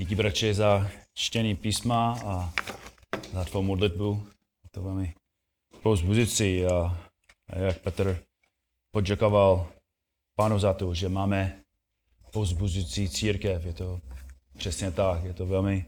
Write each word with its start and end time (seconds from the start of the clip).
Díky, 0.00 0.14
bratře, 0.14 0.54
za 0.54 0.90
čtení 1.14 1.56
písma 1.56 2.18
a 2.24 2.52
za 3.32 3.44
tvou 3.44 3.62
modlitbu. 3.62 4.26
To 4.70 4.82
velmi 4.82 5.14
povzbuzující. 5.82 6.66
A, 6.66 6.98
a 7.48 7.58
jak 7.58 7.78
Petr 7.78 8.22
poděkoval 8.90 9.68
pánu 10.36 10.58
za 10.58 10.72
to, 10.72 10.94
že 10.94 11.08
máme 11.08 11.60
povzbuzující 12.32 13.08
církev. 13.08 13.64
Je 13.64 13.72
to 13.72 14.00
přesně 14.56 14.90
tak. 14.90 15.24
Je 15.24 15.34
to 15.34 15.46
velmi 15.46 15.84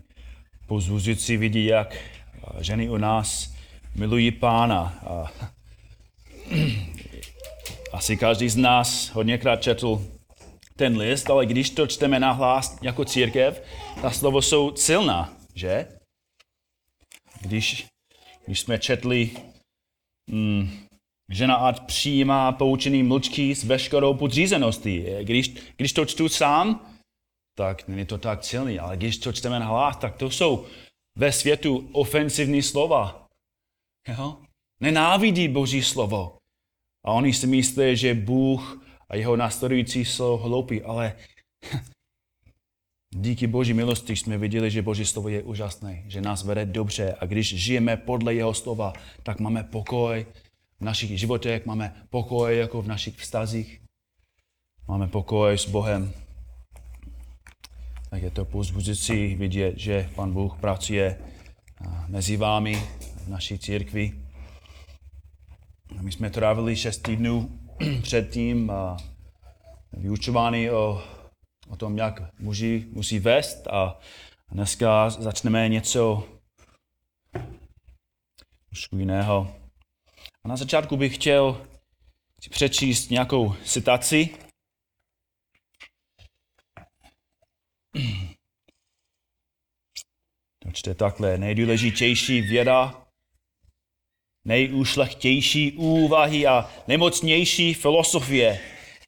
povzbuzující 0.66 1.36
vidět, 1.36 1.64
jak 1.64 1.96
ženy 2.60 2.90
u 2.90 2.96
nás 2.96 3.54
milují 3.94 4.30
pána. 4.30 4.98
A 5.06 5.32
asi 7.92 8.16
každý 8.16 8.48
z 8.48 8.56
nás 8.56 9.08
hodněkrát 9.08 9.62
četl 9.62 10.06
ten 10.76 10.96
list, 10.96 11.30
ale 11.30 11.46
když 11.46 11.70
to 11.70 11.86
čteme 11.86 12.20
nahlas 12.20 12.78
jako 12.82 13.04
církev, 13.04 13.62
ta 14.02 14.10
slovo 14.10 14.42
jsou 14.42 14.76
silná, 14.76 15.36
že? 15.54 15.88
Když, 17.40 17.86
když 18.46 18.60
jsme 18.60 18.78
četli, 18.78 19.30
mm, 20.30 20.70
žena 21.30 21.54
ať 21.56 21.80
přijímá 21.86 22.52
poučený 22.52 23.02
mlčky 23.02 23.54
s 23.54 23.64
veškerou 23.64 24.14
podřízeností. 24.14 25.04
Když, 25.22 25.54
když 25.76 25.92
to 25.92 26.04
čtu 26.04 26.28
sám, 26.28 26.96
tak 27.56 27.88
není 27.88 28.06
to 28.06 28.18
tak 28.18 28.44
silný, 28.44 28.78
ale 28.78 28.96
když 28.96 29.18
to 29.18 29.32
čteme 29.32 29.60
na 29.60 29.66
hlas, 29.66 29.96
tak 29.96 30.16
to 30.16 30.30
jsou 30.30 30.66
ve 31.18 31.32
světu 31.32 31.88
ofensivní 31.92 32.62
slova. 32.62 33.26
Jo? 34.08 34.38
Nenávidí 34.80 35.48
Boží 35.48 35.82
slovo. 35.82 36.36
A 37.06 37.12
oni 37.12 37.32
si 37.32 37.46
myslí, 37.46 37.96
že 37.96 38.14
Bůh 38.14 38.81
a 39.12 39.16
jeho 39.16 39.36
následující 39.36 40.04
jsou 40.04 40.36
hloupí, 40.36 40.82
ale 40.82 41.12
díky 43.14 43.46
Boží 43.46 43.74
milosti 43.74 44.16
jsme 44.16 44.38
viděli, 44.38 44.70
že 44.70 44.82
Boží 44.82 45.04
slovo 45.04 45.28
je 45.28 45.42
úžasné, 45.42 46.02
že 46.06 46.20
nás 46.20 46.44
vede 46.44 46.66
dobře 46.66 47.14
a 47.20 47.26
když 47.26 47.54
žijeme 47.54 47.96
podle 47.96 48.34
jeho 48.34 48.54
slova, 48.54 48.92
tak 49.22 49.40
máme 49.40 49.62
pokoj 49.62 50.26
v 50.80 50.84
našich 50.84 51.20
životech, 51.20 51.66
máme 51.66 52.06
pokoj 52.10 52.58
jako 52.58 52.82
v 52.82 52.86
našich 52.86 53.16
vztazích, 53.16 53.80
máme 54.88 55.08
pokoj 55.08 55.58
s 55.58 55.68
Bohem. 55.68 56.12
Tak 58.10 58.22
je 58.22 58.30
to 58.30 58.44
pozbuzující 58.44 59.34
vidět, 59.34 59.78
že 59.78 60.10
Pan 60.14 60.32
Bůh 60.32 60.56
pracuje 60.60 61.18
mezi 62.08 62.36
vámi 62.36 62.82
v 63.24 63.28
naší 63.28 63.58
církvi. 63.58 64.12
My 66.00 66.12
jsme 66.12 66.30
trávili 66.30 66.76
šest 66.76 66.98
týdnů 66.98 67.61
předtím 68.02 68.72
vyučovány 69.92 70.70
o, 70.70 71.02
o 71.68 71.76
tom, 71.76 71.98
jak 71.98 72.40
muži 72.40 72.86
musí 72.92 73.18
vést 73.18 73.66
a 73.66 73.98
dneska 74.50 75.10
začneme 75.10 75.68
něco 75.68 76.28
trošku 78.68 78.98
jiného. 78.98 79.56
A 80.44 80.48
na 80.48 80.56
začátku 80.56 80.96
bych 80.96 81.14
chtěl 81.14 81.66
si 82.42 82.50
přečíst 82.50 83.10
nějakou 83.10 83.54
citaci. 83.64 84.28
To 90.58 90.70
čte 90.72 90.94
takhle. 90.94 91.38
Nejdůležitější 91.38 92.40
věda 92.40 93.01
nejušlechtější 94.44 95.72
úvahy 95.72 96.46
a 96.46 96.70
nemocnější 96.88 97.74
filosofie, 97.74 98.60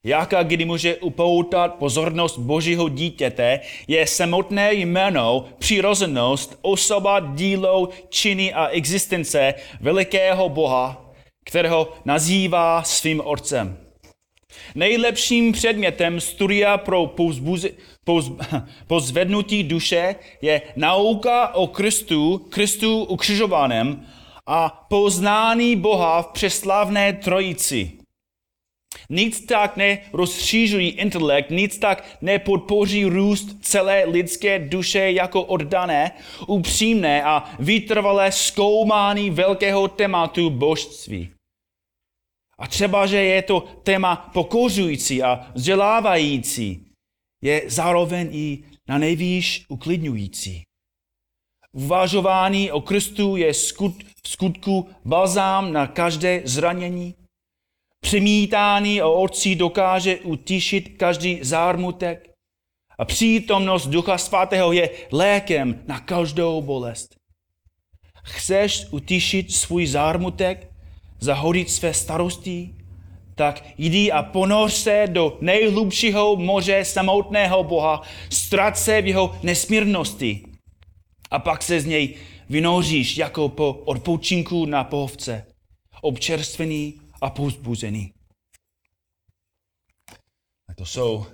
jaká 0.04 0.42
kdy 0.42 0.64
může 0.64 0.96
upoutat 0.96 1.74
pozornost 1.74 2.38
božího 2.38 2.88
dítěte, 2.88 3.60
je 3.88 4.06
samotné 4.06 4.74
jméno, 4.74 5.44
přirozenost, 5.58 6.58
osoba, 6.62 7.20
dílo, 7.20 7.88
činy 8.08 8.54
a 8.54 8.68
existence 8.68 9.54
velikého 9.80 10.48
Boha, 10.48 11.14
kterého 11.44 11.92
nazývá 12.04 12.82
svým 12.82 13.20
otcem. 13.24 13.76
Nejlepším 14.74 15.52
předmětem 15.52 16.20
studia 16.20 16.78
pro 16.78 17.06
pozbuzi, 17.06 17.74
poz, 18.04 18.32
pozvednutí 18.86 19.62
duše 19.62 20.14
je 20.42 20.62
nauka 20.76 21.54
o 21.54 21.66
Kristu, 21.66 22.38
Kristu 22.38 23.04
ukřižovaném 23.04 24.06
a 24.46 24.86
poznání 24.88 25.76
Boha 25.76 26.22
v 26.22 26.26
přeslavné 26.26 27.12
trojici. 27.12 27.92
Nic 29.10 29.46
tak 29.46 29.76
nerozšířují 29.76 30.88
intelekt, 30.88 31.50
nic 31.50 31.78
tak 31.78 32.18
nepodpoří 32.20 33.04
růst 33.04 33.58
celé 33.60 34.04
lidské 34.04 34.58
duše 34.58 35.10
jako 35.12 35.42
oddané, 35.42 36.12
upřímné 36.46 37.24
a 37.24 37.54
vytrvalé 37.58 38.32
zkoumání 38.32 39.30
velkého 39.30 39.88
tématu 39.88 40.50
božství. 40.50 41.30
A 42.58 42.66
třeba, 42.66 43.06
že 43.06 43.16
je 43.16 43.42
to 43.42 43.60
téma 43.60 44.16
pokořující 44.16 45.22
a 45.22 45.50
vzdělávající, 45.54 46.86
je 47.42 47.62
zároveň 47.66 48.28
i 48.32 48.64
na 48.88 48.98
nejvýš 48.98 49.64
uklidňující. 49.68 50.62
Uvažování 51.74 52.72
o 52.72 52.80
Kristu 52.80 53.36
je 53.36 53.54
skut, 53.54 53.94
v 54.22 54.28
skutku 54.28 54.88
balzám 55.04 55.72
na 55.72 55.86
každé 55.86 56.42
zranění. 56.44 57.14
Přemítání 58.00 59.02
o 59.02 59.12
Otci 59.12 59.54
dokáže 59.54 60.16
utišit 60.16 60.88
každý 60.96 61.38
zármutek. 61.42 62.30
A 62.98 63.04
přítomnost 63.04 63.86
Ducha 63.86 64.18
Svatého 64.18 64.72
je 64.72 64.90
lékem 65.12 65.82
na 65.86 66.00
každou 66.00 66.62
bolest. 66.62 67.14
Chceš 68.24 68.86
utišit 68.90 69.52
svůj 69.52 69.86
zármutek, 69.86 70.70
zahodit 71.20 71.70
své 71.70 71.94
starosti, 71.94 72.74
tak 73.34 73.64
jdi 73.78 74.12
a 74.12 74.22
ponoř 74.22 74.72
se 74.72 75.04
do 75.06 75.38
nejhlubšího 75.40 76.36
moře 76.36 76.84
samotného 76.84 77.64
Boha, 77.64 78.02
ztrat 78.30 78.78
se 78.78 79.02
v 79.02 79.06
jeho 79.06 79.38
nesmírnosti 79.42 80.53
a 81.34 81.38
pak 81.38 81.62
se 81.62 81.80
z 81.80 81.86
něj 81.86 82.16
vynoříš 82.48 83.16
jako 83.16 83.48
po 83.48 83.72
odpočinku 83.72 84.66
na 84.66 84.84
pohovce, 84.84 85.46
občerstvený 86.02 87.00
a 87.22 87.30
povzbuzený. 87.30 88.12
A 90.68 90.74
to 90.74 90.86
jsou 90.86 91.26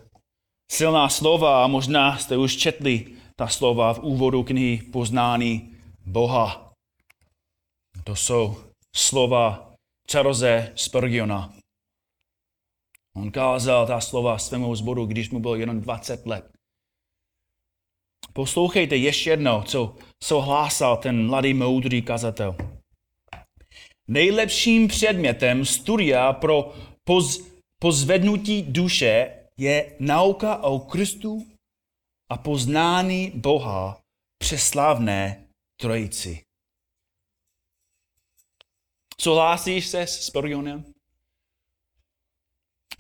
silná 0.73 1.09
slova 1.09 1.65
a 1.65 1.67
možná 1.67 2.19
jste 2.19 2.37
už 2.37 2.57
četli 2.57 3.17
ta 3.37 3.49
slova 3.49 3.95
v 3.95 3.99
úvodu 3.99 4.43
knihy 4.43 4.83
Poznání 4.93 5.77
Boha. 6.07 6.73
To 8.05 8.17
jsou 8.17 8.57
slova 8.97 9.73
Charlesa 10.13 10.73
Spurgeona. 10.75 11.53
On 13.17 13.31
kázal 13.31 13.87
ta 13.87 14.01
slova 14.01 14.39
svému 14.39 14.77
zboru, 14.77 15.07
když 15.07 15.31
mu 15.31 15.41
bylo 15.41 15.57
jenom 15.57 15.81
20 15.81 16.27
let. 16.27 16.60
Poslouchejte 18.33 18.97
ještě 18.97 19.31
jednou, 19.31 19.63
co, 19.63 19.97
co 20.23 20.41
hlásal 20.41 20.97
ten 20.97 21.27
mladý 21.27 21.55
moudrý 21.55 22.03
kazatel. 22.03 22.57
Nejlepším 24.09 24.89
předmětem 24.89 25.65
studia 25.65 26.33
pro 26.33 26.73
poz, 27.05 27.51
pozvednutí 27.81 28.63
duše 28.63 29.37
je 29.59 29.97
nauka 30.01 30.63
o 30.63 30.79
Kristu 30.79 31.47
a 32.33 32.37
poznání 32.37 33.31
Boha 33.35 34.01
přeslávné 34.39 35.45
trojici. 35.81 36.43
Souhlasíš 39.21 39.87
se 39.87 40.03
s 40.03 40.27
Spurgeonem? 40.27 40.90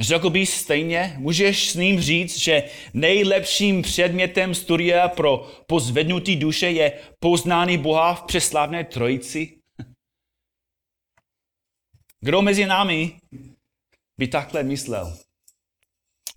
Řekl 0.00 0.30
bys 0.30 0.54
stejně, 0.54 1.14
můžeš 1.18 1.70
s 1.70 1.74
ním 1.74 2.00
říct, 2.00 2.38
že 2.38 2.70
nejlepším 2.94 3.82
předmětem 3.82 4.54
studia 4.54 5.08
pro 5.08 5.50
pozvednutí 5.66 6.36
duše 6.36 6.70
je 6.70 6.98
poznání 7.18 7.78
Boha 7.78 8.14
v 8.14 8.22
přeslavné 8.22 8.84
trojici? 8.84 9.58
Kdo 12.20 12.42
mezi 12.42 12.66
námi 12.66 13.18
by 14.18 14.28
takhle 14.28 14.62
myslel? 14.62 15.18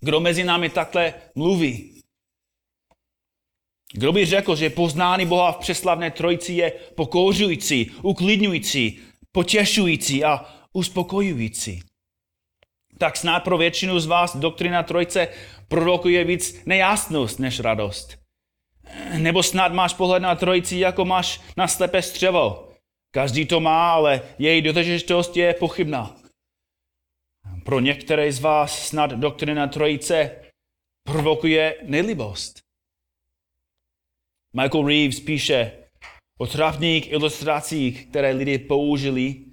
Kdo 0.00 0.20
mezi 0.20 0.44
námi 0.44 0.70
takhle 0.70 1.14
mluví? 1.34 2.00
Kdo 3.92 4.12
by 4.12 4.26
řekl, 4.26 4.56
že 4.56 4.70
poznání 4.70 5.26
Boha 5.26 5.52
v 5.52 5.58
přeslavné 5.58 6.10
trojici 6.10 6.52
je 6.52 6.70
pokouřující, 6.70 7.90
uklidňující, 8.02 9.00
potěšující 9.32 10.24
a 10.24 10.54
uspokojující? 10.72 11.93
Tak 12.98 13.16
snad 13.16 13.44
pro 13.44 13.58
většinu 13.58 14.00
z 14.00 14.06
vás 14.06 14.36
doktrina 14.36 14.82
trojce 14.82 15.28
prorokuje 15.68 16.24
víc 16.24 16.62
nejasnost 16.66 17.38
než 17.38 17.60
radost. 17.60 18.18
Nebo 19.18 19.42
snad 19.42 19.72
máš 19.72 19.94
pohled 19.94 20.22
na 20.22 20.34
trojici, 20.34 20.78
jako 20.78 21.04
máš 21.04 21.40
na 21.56 21.68
slepé 21.68 22.02
střevo. 22.02 22.68
Každý 23.14 23.46
to 23.46 23.60
má, 23.60 23.92
ale 23.92 24.22
její 24.38 24.62
dotažitost 24.62 25.36
je 25.36 25.54
pochybná. 25.54 26.16
Pro 27.64 27.80
některé 27.80 28.32
z 28.32 28.40
vás 28.40 28.86
snad 28.86 29.10
doktrina 29.10 29.66
trojice 29.66 30.30
provokuje 31.06 31.76
nelibost. 31.82 32.60
Michael 34.56 34.86
Reeves 34.86 35.20
píše 35.20 35.72
o 36.38 36.46
trafných 36.46 37.12
ilustracích, 37.12 38.06
které 38.06 38.30
lidé 38.30 38.58
použili, 38.58 39.43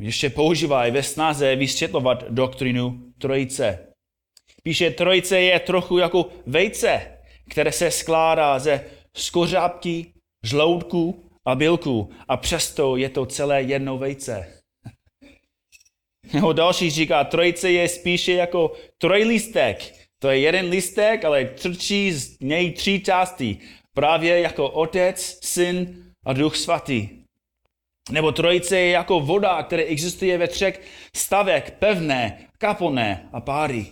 ještě 0.00 0.30
používají 0.30 0.92
ve 0.92 1.02
snaze 1.02 1.56
vysvětlovat 1.56 2.24
doktrinu 2.28 3.12
trojice. 3.18 3.78
Píše, 4.62 4.90
trojice 4.90 5.40
je 5.40 5.60
trochu 5.60 5.98
jako 5.98 6.26
vejce, 6.46 7.18
které 7.50 7.72
se 7.72 7.90
skládá 7.90 8.58
ze 8.58 8.84
skořápky, 9.16 10.12
žloutku 10.44 11.30
a 11.44 11.54
bílku 11.54 12.10
a 12.28 12.36
přesto 12.36 12.96
je 12.96 13.08
to 13.08 13.26
celé 13.26 13.62
jedno 13.62 13.98
vejce. 13.98 14.62
Nebo 16.32 16.52
další 16.52 16.90
říká, 16.90 17.24
trojice 17.24 17.70
je 17.70 17.88
spíše 17.88 18.32
jako 18.32 18.72
trojlistek. 18.98 19.94
To 20.18 20.30
je 20.30 20.38
jeden 20.38 20.68
listek, 20.68 21.24
ale 21.24 21.44
trčí 21.44 22.12
z 22.12 22.40
něj 22.40 22.72
tři 22.72 23.00
části. 23.00 23.58
Právě 23.94 24.40
jako 24.40 24.70
otec, 24.70 25.38
syn 25.42 26.04
a 26.24 26.32
duch 26.32 26.56
svatý. 26.56 27.21
Nebo 28.10 28.32
trojice 28.32 28.78
je 28.78 28.90
jako 28.90 29.20
voda, 29.20 29.62
která 29.62 29.82
existuje 29.82 30.38
ve 30.38 30.48
třech 30.48 30.80
stavech, 31.16 31.70
pevné, 31.70 32.48
kaponé 32.58 33.28
a 33.32 33.40
páry. 33.40 33.86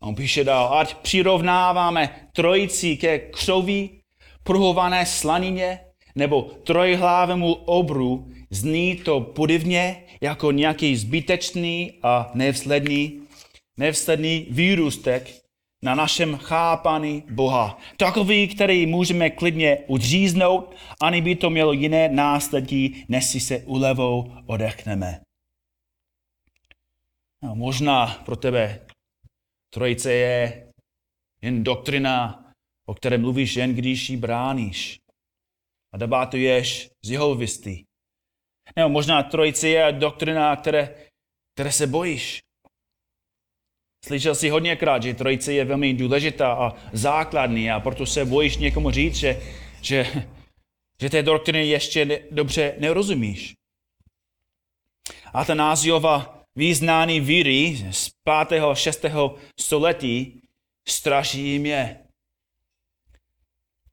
A 0.00 0.06
on 0.06 0.14
píše 0.14 0.44
dál, 0.44 0.78
ať 0.78 0.94
přirovnáváme 0.94 2.28
trojici 2.32 2.96
ke 2.96 3.18
křoví, 3.18 4.00
pruhované 4.44 5.06
slanině, 5.06 5.80
nebo 6.14 6.42
trojhlávému 6.42 7.54
obru, 7.54 8.32
zní 8.50 8.96
to 8.96 9.20
podivně 9.20 10.04
jako 10.20 10.52
nějaký 10.52 10.96
zbytečný 10.96 11.92
a 12.02 12.30
nevsledný, 12.34 13.22
nevsledný 13.76 14.46
výrůstek 14.50 15.41
na 15.82 15.94
našem 15.94 16.36
chápání 16.36 17.24
Boha. 17.30 17.78
Takový, 17.96 18.48
který 18.48 18.86
můžeme 18.86 19.30
klidně 19.30 19.78
udříznout, 19.86 20.76
ani 21.02 21.20
by 21.20 21.36
to 21.36 21.50
mělo 21.50 21.72
jiné 21.72 22.08
následky, 22.08 23.04
než 23.08 23.24
si 23.26 23.40
se 23.40 23.58
ulevou 23.58 24.32
odechneme. 24.46 25.20
No, 27.42 27.54
možná 27.54 28.06
pro 28.06 28.36
tebe 28.36 28.86
trojice 29.74 30.12
je 30.12 30.66
jen 31.42 31.64
doktrina, 31.64 32.44
o 32.86 32.94
které 32.94 33.18
mluvíš 33.18 33.56
jen 33.56 33.74
když 33.74 34.10
ji 34.10 34.16
bráníš 34.16 34.98
a 35.92 35.96
debatuješ 35.96 36.90
z 37.04 37.10
jeho 37.10 37.34
vysty. 37.34 37.84
Nebo 38.76 38.88
možná 38.88 39.22
trojice 39.22 39.68
je 39.68 39.92
doktrina, 39.92 40.56
které, 40.56 41.06
které 41.54 41.72
se 41.72 41.86
bojíš. 41.86 42.40
Slyšel 44.04 44.34
jsi 44.34 44.48
hodněkrát, 44.48 45.02
že 45.02 45.14
trojice 45.14 45.52
je 45.52 45.64
velmi 45.64 45.94
důležitá 45.94 46.52
a 46.52 46.74
základní 46.92 47.70
a 47.70 47.80
proto 47.80 48.06
se 48.06 48.24
bojíš 48.24 48.56
někomu 48.56 48.90
říct, 48.90 49.14
že, 49.16 49.40
že, 49.82 50.06
že 51.00 51.10
té 51.10 51.22
doktriny 51.22 51.66
ještě 51.66 52.04
ne, 52.04 52.18
dobře 52.30 52.74
nerozumíš. 52.78 53.54
A 55.32 55.44
ta 55.44 55.54
náziova 55.54 56.44
význání 56.56 57.20
víry 57.20 57.86
z 57.90 58.10
5. 58.48 58.62
a 58.62 58.74
6. 58.74 59.04
století 59.60 60.42
straší 60.88 61.58
mě. 61.58 61.98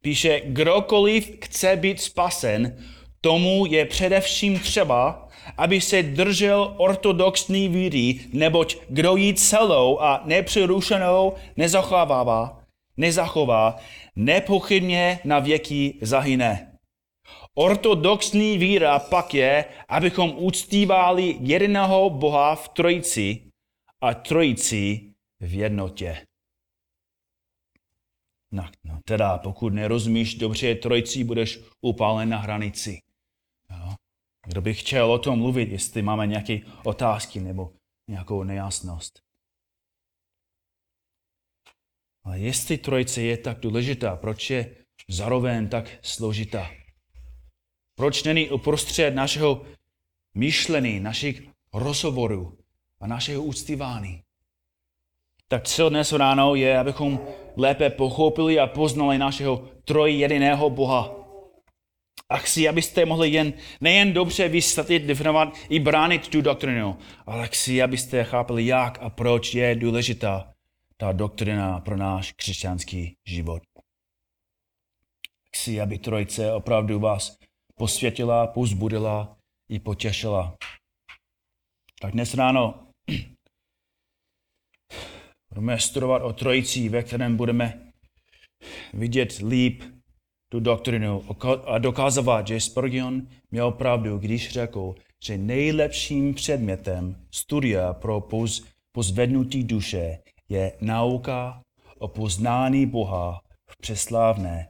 Píše, 0.02 0.42
kdokoliv 0.46 1.32
chce 1.44 1.76
být 1.76 2.02
spasen, 2.02 2.86
tomu 3.22 3.66
je 3.66 3.86
především 3.86 4.60
třeba, 4.60 5.30
aby 5.58 5.82
se 5.82 6.04
držel 6.04 6.74
ortodoxní 6.78 7.68
víry, 7.68 8.20
neboť 8.34 8.78
kdo 8.90 9.16
ji 9.16 9.34
celou 9.34 10.00
a 10.00 10.22
nepřerušenou 10.26 11.34
nezachovává, 11.58 12.64
nezachová, 12.98 13.76
nepochybně 14.16 15.20
na 15.26 15.40
věky 15.40 15.98
zahyne. 16.02 16.78
Ortodoxní 17.54 18.58
víra 18.58 19.00
pak 19.00 19.34
je, 19.34 19.66
abychom 19.88 20.34
uctívali 20.38 21.38
jediného 21.40 22.10
Boha 22.10 22.56
v 22.56 22.70
trojici 22.70 23.42
a 24.02 24.14
trojici 24.14 25.14
v 25.40 25.54
jednotě. 25.54 26.26
No, 28.52 28.66
no 28.84 29.00
teda, 29.06 29.38
pokud 29.38 29.74
nerozumíš 29.74 30.36
dobře 30.36 30.76
trojici, 30.76 31.24
budeš 31.24 31.60
upálen 31.82 32.30
na 32.30 32.38
hranici. 32.38 33.00
Kdo 34.50 34.62
by 34.62 34.74
chtěl 34.74 35.12
o 35.12 35.20
tom 35.20 35.40
mluvit, 35.40 35.70
jestli 35.70 36.02
máme 36.02 36.28
nějaké 36.28 36.60
otázky 36.84 37.40
nebo 37.40 37.74
nějakou 38.08 38.44
nejasnost. 38.44 39.20
Ale 42.24 42.40
jestli 42.40 42.78
trojice 42.78 43.22
je 43.22 43.38
tak 43.38 43.60
důležitá, 43.60 44.16
proč 44.16 44.50
je 44.50 44.76
zároveň 45.08 45.70
tak 45.70 46.00
složitá? 46.02 46.72
Proč 47.96 48.24
není 48.24 48.50
uprostřed 48.50 49.12
našeho 49.12 49.66
myšlení, 50.34 51.00
našich 51.00 51.50
rozhovorů 51.74 52.58
a 53.00 53.08
našeho 53.08 53.44
úctívání? 53.44 54.24
Tak 55.48 55.68
cíl 55.68 55.90
dnes 55.90 56.12
ráno 56.12 56.56
je, 56.56 56.80
abychom 56.80 57.20
lépe 57.58 57.90
pochopili 57.90 58.60
a 58.60 58.68
poznali 58.68 59.18
našeho 59.18 59.70
trojjediného 59.86 60.70
Boha. 60.70 61.19
A 62.32 62.38
chci, 62.38 62.70
abyste 62.70 63.06
mohli 63.06 63.30
jen, 63.30 63.54
nejen 63.82 64.14
dobře 64.14 64.50
vysvětlit, 64.50 65.00
definovat 65.00 65.58
i 65.70 65.80
bránit 65.80 66.28
tu 66.28 66.42
doktrinu, 66.42 66.98
ale 67.26 67.48
chci, 67.48 67.82
abyste 67.82 68.24
chápali, 68.24 68.66
jak 68.66 69.00
a 69.02 69.10
proč 69.10 69.54
je 69.54 69.76
důležitá 69.76 70.54
ta 70.98 71.12
doktrina 71.12 71.80
pro 71.80 71.98
náš 71.98 72.32
křesťanský 72.32 73.16
život. 73.28 73.64
Chci, 75.56 75.82
aby 75.82 75.98
trojice 75.98 76.54
opravdu 76.54 77.00
vás 77.00 77.38
posvětila, 77.76 78.48
pozbudila 78.48 79.38
i 79.70 79.80
potěšila. 79.80 80.58
Tak 82.02 82.12
dnes 82.12 82.34
ráno 82.34 82.88
budeme 85.50 85.80
studovat 85.80 86.22
o 86.22 86.34
trojici, 86.34 86.90
ve 86.90 87.04
kterém 87.04 87.38
budeme 87.38 87.92
vidět 88.94 89.38
líp 89.48 89.84
tu 90.50 90.60
doktrinu 90.60 91.26
a 91.66 91.78
dokazovat, 91.78 92.48
že 92.48 92.60
Spurgeon 92.60 93.28
měl 93.52 93.72
pravdu, 93.72 94.18
když 94.18 94.50
řekl, 94.50 94.96
že 95.24 95.38
nejlepším 95.38 96.34
předmětem 96.34 97.28
studia 97.32 97.94
pro 97.94 98.22
poz, 98.22 98.66
pozvednutí 98.92 99.64
duše 99.64 100.20
je 100.50 100.78
nauka 100.82 101.62
o 101.98 102.08
poznání 102.08 102.86
Boha 102.86 103.42
v 103.70 103.78
přeslávné 103.78 104.70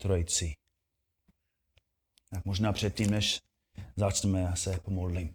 trojici. 0.00 0.54
Tak 2.30 2.44
možná 2.44 2.72
předtím, 2.72 3.10
než 3.10 3.38
začneme, 3.96 4.40
já 4.40 4.56
se 4.56 4.80
pomodlím. 4.80 5.34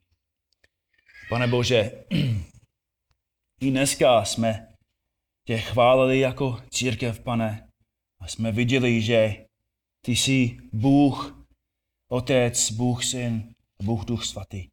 Pane 1.30 1.48
Bože, 1.48 2.06
i 3.62 3.72
dneska 3.72 4.26
jsme 4.26 4.74
tě 5.48 5.58
chválili 5.58 6.20
jako 6.20 6.62
církev, 6.70 7.20
pane, 7.20 7.68
a 8.20 8.28
jsme 8.28 8.52
viděli, 8.52 9.02
že 9.02 9.47
ty 10.08 10.16
jsi 10.16 10.58
Bůh, 10.74 11.48
Otec, 12.12 12.72
Bůh 12.72 13.06
Syn, 13.06 13.54
Bůh 13.84 14.06
Duch 14.06 14.26
Svatý. 14.26 14.68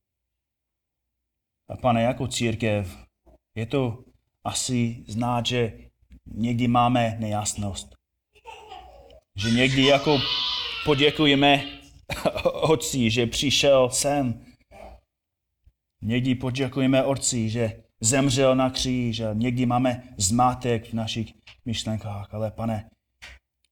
A 1.68 1.76
pane, 1.76 2.02
jako 2.02 2.28
církev, 2.28 2.98
je 3.54 3.66
to 3.66 4.04
asi 4.44 5.04
znát, 5.08 5.46
že 5.46 5.78
někdy 6.26 6.68
máme 6.68 7.16
nejasnost. 7.18 7.94
Že 9.36 9.50
někdy 9.50 9.84
jako 9.84 10.18
poděkujeme 10.84 11.64
Otci, 12.44 13.10
že 13.10 13.26
přišel 13.26 13.90
sem. 13.90 14.46
Někdy 16.02 16.34
poděkujeme 16.34 17.04
Otci, 17.04 17.50
že 17.50 17.82
zemřel 18.00 18.56
na 18.56 18.70
kříž 18.70 19.20
a 19.20 19.32
někdy 19.32 19.66
máme 19.66 20.02
zmátek 20.16 20.88
v 20.88 20.92
našich 20.92 21.34
myšlenkách. 21.64 22.34
Ale 22.34 22.50
pane, 22.50 22.90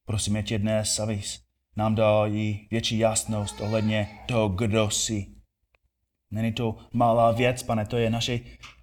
prosíme 0.05 0.43
tě 0.43 0.59
dnes, 0.59 0.99
abys 0.99 1.42
nám 1.75 1.95
dal 1.95 2.27
i 2.27 2.67
větší 2.71 2.97
jasnost 2.97 3.61
ohledně 3.61 4.19
toho, 4.25 4.49
kdo 4.49 4.89
jsi. 4.89 5.27
Není 6.31 6.53
to 6.53 6.75
malá 6.93 7.31
věc, 7.31 7.63
pane, 7.63 7.85
to 7.85 7.97
je 7.97 8.09
naše 8.09 8.39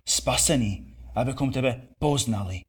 spasení, 0.09 0.95
abychom 1.15 1.53
tebe 1.53 1.83
poznali. 1.99 2.61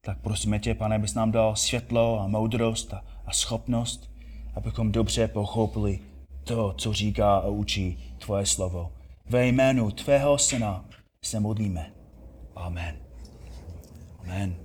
Tak 0.00 0.20
prosíme 0.20 0.58
tě, 0.58 0.74
pane, 0.74 0.96
abys 0.96 1.14
nám 1.14 1.32
dal 1.32 1.56
světlo 1.56 2.20
a 2.20 2.26
moudrost 2.26 2.94
a, 2.94 3.04
a 3.26 3.32
schopnost, 3.32 4.10
abychom 4.54 4.92
dobře 4.92 5.28
pochopili 5.28 6.00
to, 6.44 6.74
co 6.78 6.92
říká 6.92 7.36
a 7.36 7.48
učí 7.48 8.14
tvoje 8.18 8.46
slovo. 8.46 8.92
Ve 9.26 9.46
jménu 9.46 9.90
tvého 9.90 10.38
syna 10.38 10.84
se 11.24 11.40
modlíme. 11.40 11.92
Amen. 12.56 12.96
Amen. 14.18 14.56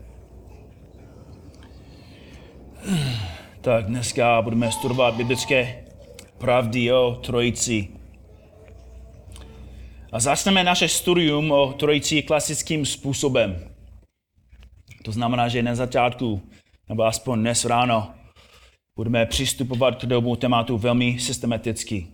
Tak 3.61 3.85
dneska 3.85 4.41
budeme 4.41 4.71
studovat 4.71 5.15
biblické 5.15 5.85
pravdy 6.37 6.93
o 6.93 7.19
trojici. 7.25 7.87
A 10.11 10.19
začneme 10.19 10.63
naše 10.63 10.87
studium 10.87 11.51
o 11.51 11.73
trojici 11.73 12.21
klasickým 12.21 12.85
způsobem. 12.85 13.73
To 15.03 15.11
znamená, 15.11 15.47
že 15.47 15.63
na 15.63 15.75
začátku, 15.75 16.41
nebo 16.89 17.03
aspoň 17.03 17.39
dnes 17.39 17.65
ráno, 17.65 18.13
budeme 18.95 19.25
přistupovat 19.25 19.95
k 19.95 20.07
tomu 20.09 20.35
tématu 20.35 20.77
velmi 20.77 21.19
systematicky. 21.19 22.07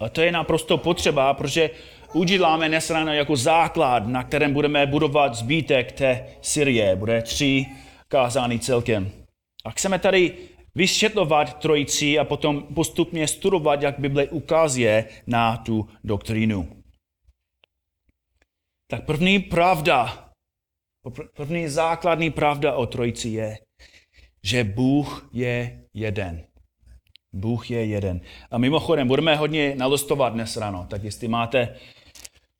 A 0.00 0.08
to 0.08 0.20
je 0.20 0.32
naprosto 0.32 0.78
potřeba, 0.78 1.34
protože 1.34 1.70
uděláme 2.12 2.68
dnes 2.68 2.90
ráno 2.90 3.12
jako 3.12 3.36
základ, 3.36 4.06
na 4.06 4.24
kterém 4.24 4.52
budeme 4.52 4.86
budovat 4.86 5.34
zbytek 5.34 5.92
té 5.92 6.26
Syrie. 6.42 6.96
Bude 6.96 7.22
tři 7.22 7.66
kázání 8.08 8.58
celkem. 8.58 9.25
A 9.66 9.70
chceme 9.70 9.98
tady 9.98 10.38
vysvětlovat 10.74 11.58
trojici 11.58 12.18
a 12.18 12.24
potom 12.24 12.62
postupně 12.62 13.28
studovat, 13.28 13.82
jak 13.82 13.98
Bible 13.98 14.26
ukazuje 14.26 15.08
na 15.26 15.56
tu 15.56 15.88
doktrínu. 16.04 16.82
Tak 18.90 19.06
první 19.06 19.38
pravda, 19.38 20.28
první 21.36 21.68
základní 21.68 22.30
pravda 22.30 22.74
o 22.74 22.86
trojici 22.86 23.28
je, 23.28 23.58
že 24.42 24.64
Bůh 24.64 25.28
je 25.32 25.84
jeden. 25.94 26.46
Bůh 27.32 27.70
je 27.70 27.84
jeden. 27.84 28.20
A 28.50 28.58
mimochodem, 28.58 29.08
budeme 29.08 29.36
hodně 29.36 29.74
nalistovat 29.76 30.32
dnes 30.32 30.56
ráno, 30.56 30.86
tak 30.90 31.04
jestli 31.04 31.28
máte 31.28 31.76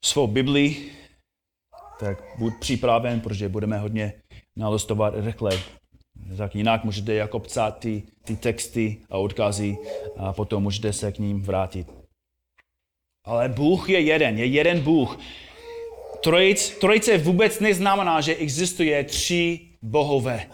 svou 0.05 0.27
Bibli, 0.27 0.91
tak 1.99 2.23
buď 2.37 2.53
připraven, 2.59 3.21
protože 3.21 3.49
budeme 3.49 3.77
hodně 3.77 4.13
nalistovat 4.55 5.13
rychle. 5.17 5.51
Tak 6.37 6.55
jinak 6.55 6.83
můžete 6.83 7.13
jako 7.13 7.39
psát 7.39 7.79
ty, 7.79 8.03
ty 8.23 8.35
texty 8.35 8.97
a 9.09 9.17
odkazy 9.17 9.77
a 10.17 10.33
potom 10.33 10.63
můžete 10.63 10.93
se 10.93 11.11
k 11.11 11.19
ním 11.19 11.41
vrátit. 11.41 11.87
Ale 13.25 13.49
Bůh 13.49 13.89
je 13.89 13.99
jeden, 13.99 14.37
je 14.37 14.45
jeden 14.45 14.81
Bůh. 14.81 15.19
Trojic, 16.23 16.69
trojice 16.69 17.17
vůbec 17.17 17.59
neznamená, 17.59 18.21
že 18.21 18.35
existuje 18.35 19.03
tři 19.03 19.59
bohové. 19.81 20.47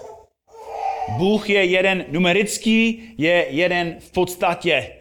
Bůh 1.18 1.50
je 1.50 1.66
jeden 1.66 2.06
numerický, 2.12 3.04
je 3.18 3.46
jeden 3.50 3.96
v 4.00 4.12
podstatě. 4.12 5.00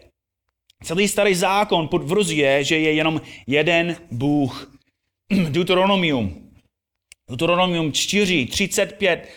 Celý 0.83 1.07
starý 1.07 1.35
zákon 1.35 1.87
potvrzuje, 1.87 2.63
že 2.63 2.79
je 2.79 2.93
jenom 2.93 3.21
jeden 3.47 3.95
Bůh. 4.11 4.73
Deuteronomium. 5.49 6.51
Deuteronomium 7.29 7.91
4, 7.91 8.45
35. 8.45 9.29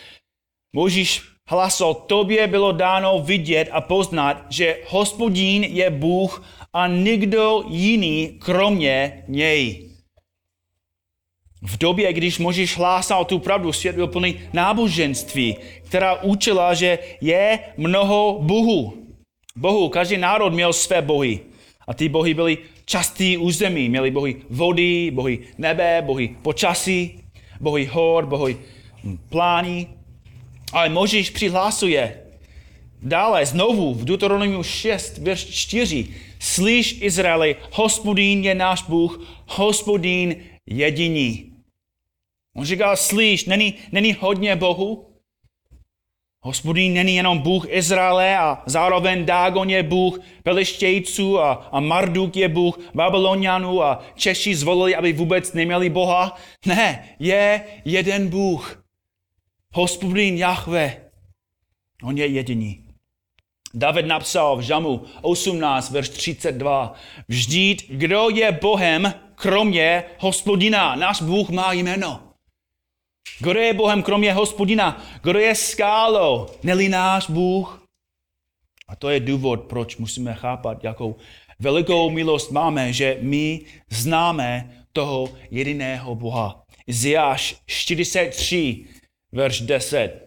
Možíš 0.76 1.23
hlaso, 1.49 1.95
tobě 1.95 2.47
bylo 2.47 2.73
dáno 2.73 3.18
vidět 3.18 3.68
a 3.73 3.80
poznat, 3.80 4.47
že 4.49 4.76
hospodín 4.88 5.64
je 5.64 5.90
Bůh 5.90 6.45
a 6.73 6.87
nikdo 6.87 7.64
jiný 7.68 8.37
kromě 8.38 9.25
něj. 9.28 9.90
V 11.62 11.78
době, 11.78 12.12
když 12.12 12.38
Možíš 12.38 12.76
hlásal 12.76 13.25
tu 13.25 13.38
pravdu, 13.38 13.73
svět 13.73 13.97
byl 13.97 14.06
plný 14.06 14.40
náboženství, 14.52 15.56
která 15.88 16.23
učila, 16.23 16.75
že 16.75 16.99
je 17.21 17.59
mnoho 17.76 18.38
bohů. 18.42 18.92
Bohu, 19.56 19.88
každý 19.88 20.16
národ 20.16 20.52
měl 20.52 20.73
své 20.73 21.02
bohy. 21.02 21.40
A 21.88 21.95
ty 21.95 22.09
bohy 22.09 22.35
byly 22.35 22.59
častý 22.85 23.38
území. 23.38 23.88
Měli 23.88 24.11
bohy 24.11 24.37
vody, 24.50 25.11
bohy 25.11 25.38
nebe, 25.59 26.02
bohy 26.06 26.37
počasí, 26.42 27.21
bohy 27.61 27.85
hor, 27.85 28.26
bohy 28.26 28.56
plání. 29.28 29.95
Ale 30.73 30.88
Možíš 30.88 31.30
přihlásuje 31.30 32.23
dále 33.02 33.46
znovu 33.46 33.94
v 33.94 34.04
Deuteronomiu 34.04 34.62
6, 34.62 35.18
verš 35.18 35.44
4. 35.44 36.08
Slyš 36.38 36.99
Izraeli, 37.00 37.56
hospodín 37.73 38.44
je 38.44 38.54
náš 38.54 38.82
Bůh, 38.82 39.20
hospodín 39.46 40.37
jediný. 40.66 41.52
On 42.56 42.64
říká, 42.64 42.96
slyš, 42.96 43.44
není, 43.44 43.75
není 43.92 44.16
hodně 44.20 44.56
Bohu? 44.56 45.06
Hospodín 46.40 46.94
není 46.94 47.16
jenom 47.16 47.38
Bůh 47.38 47.66
Izraele 47.68 48.38
a 48.38 48.62
zároveň 48.66 49.25
Dágon 49.25 49.70
je 49.70 49.82
Bůh 49.82 50.20
Pelištějců 50.42 51.40
a, 51.40 51.52
a 51.73 51.80
Marduk 51.80 52.37
je 52.37 52.49
Bůh 52.49 52.78
Babylonianů 52.94 53.82
a 53.82 54.02
Češi 54.14 54.54
zvolili, 54.54 54.96
aby 54.96 55.12
vůbec 55.12 55.52
neměli 55.52 55.90
Boha. 55.90 56.37
Ne, 56.66 57.08
je 57.18 57.64
jeden 57.85 58.28
Bůh. 58.28 58.85
Hospodín 59.76 60.37
Jahve. 60.37 61.00
On 62.02 62.18
je 62.18 62.26
jediný. 62.26 62.85
David 63.75 64.06
napsal 64.06 64.56
v 64.56 64.61
Žamu 64.61 65.04
18, 65.23 65.90
verš 65.90 66.09
32. 66.09 66.95
Vždyť, 67.28 67.90
kdo 67.90 68.30
je 68.30 68.52
Bohem, 68.52 69.14
kromě 69.35 70.04
hospodina? 70.18 70.95
Náš 70.95 71.23
Bůh 71.23 71.49
má 71.49 71.73
jméno. 71.73 72.33
Kdo 73.40 73.61
je 73.61 73.75
Bohem 73.75 74.02
kromě 74.02 74.33
hospodina? 74.33 75.02
Kdo 75.23 75.38
je 75.38 75.54
skálou? 75.54 76.47
Neli 76.62 76.88
náš 76.88 77.30
Bůh? 77.30 77.85
A 78.88 78.97
to 78.97 79.11
je 79.11 79.21
důvod, 79.21 79.61
proč 79.61 79.97
musíme 79.97 80.35
chápat, 80.35 80.85
jakou 80.85 81.16
velikou 81.59 82.11
milost 82.11 82.50
máme, 82.50 82.92
že 82.92 83.18
my 83.21 83.61
známe 83.90 84.71
toho 84.92 85.28
jediného 85.50 86.14
Boha. 86.14 86.62
Izajáš 86.87 87.56
43, 87.66 88.95
verš 89.36 89.60
10. 89.60 90.26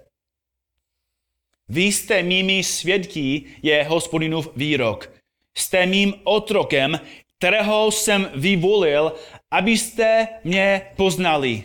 Vy 1.69 1.81
jste 1.81 2.23
mými 2.23 2.63
svědky, 2.63 3.43
je 3.61 3.83
hospodinův 3.83 4.49
výrok. 4.55 5.13
Jste 5.57 5.85
mým 5.85 6.13
otrokem, 6.23 6.99
kterého 7.37 7.91
jsem 7.91 8.29
vyvolil, 8.35 9.13
abyste 9.51 10.27
mě 10.43 10.81
poznali 10.95 11.63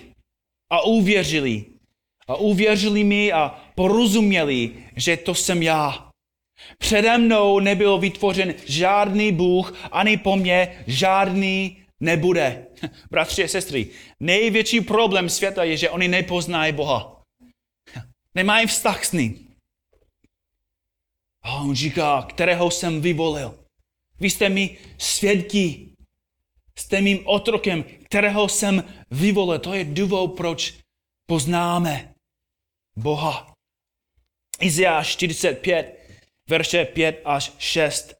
a 0.70 0.80
uvěřili. 0.84 1.64
A 2.28 2.36
uvěřili 2.36 3.04
mi 3.04 3.32
a 3.32 3.60
porozuměli, 3.74 4.70
že 4.96 5.16
to 5.16 5.34
jsem 5.34 5.62
já. 5.62 6.10
Přede 6.78 7.18
mnou 7.18 7.60
nebyl 7.60 7.98
vytvořen 7.98 8.54
žádný 8.66 9.32
Bůh, 9.32 9.88
ani 9.92 10.16
po 10.16 10.36
mně 10.36 10.84
žádný 10.86 11.76
nebude. 12.00 12.66
Bratři 13.10 13.44
a 13.44 13.48
sestry, 13.48 13.86
největší 14.20 14.80
problém 14.80 15.28
světa 15.28 15.64
je, 15.64 15.76
že 15.76 15.90
oni 15.90 16.08
nepoznají 16.08 16.72
Boha. 16.72 17.13
Nemají 18.34 18.66
vztah 18.66 19.04
s 19.04 19.12
ním. 19.12 19.54
A 21.42 21.54
on 21.54 21.74
říká, 21.74 22.22
kterého 22.22 22.70
jsem 22.70 23.00
vyvolil. 23.00 23.64
Vy 24.20 24.30
jste 24.30 24.48
mi 24.48 24.78
svědky. 24.98 25.88
Jste 26.78 27.00
mým 27.00 27.20
otrokem, 27.24 27.84
kterého 28.04 28.48
jsem 28.48 28.84
vyvolil. 29.10 29.58
To 29.58 29.74
je 29.74 29.84
důvod, 29.84 30.28
proč 30.28 30.74
poznáme 31.26 32.14
Boha. 32.96 33.54
Izajáš 34.60 35.08
45, 35.08 35.98
verše 36.48 36.84
5 36.84 37.22
až 37.24 37.52
6. 37.58 38.14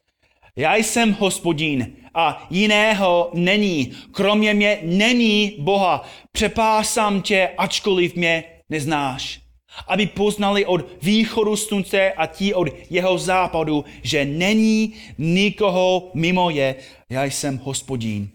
Já 0.55 0.75
jsem 0.75 1.13
hospodín 1.13 1.95
a 2.13 2.47
jiného 2.49 3.31
není. 3.33 3.97
Kromě 4.11 4.53
mě 4.53 4.79
není 4.83 5.55
Boha. 5.59 6.09
Přepásám 6.31 7.21
tě, 7.21 7.49
ačkoliv 7.57 8.15
mě 8.15 8.43
neznáš. 8.69 9.44
Aby 9.87 10.07
poznali 10.07 10.65
od 10.65 11.03
východu 11.03 11.55
slunce 11.55 12.11
a 12.11 12.25
ti 12.25 12.53
od 12.53 12.67
jeho 12.89 13.17
západu, 13.17 13.85
že 14.03 14.25
není 14.25 14.93
nikoho 15.17 16.11
mimo 16.13 16.49
je. 16.49 16.75
Já 17.09 17.23
jsem 17.23 17.57
hospodín 17.57 18.29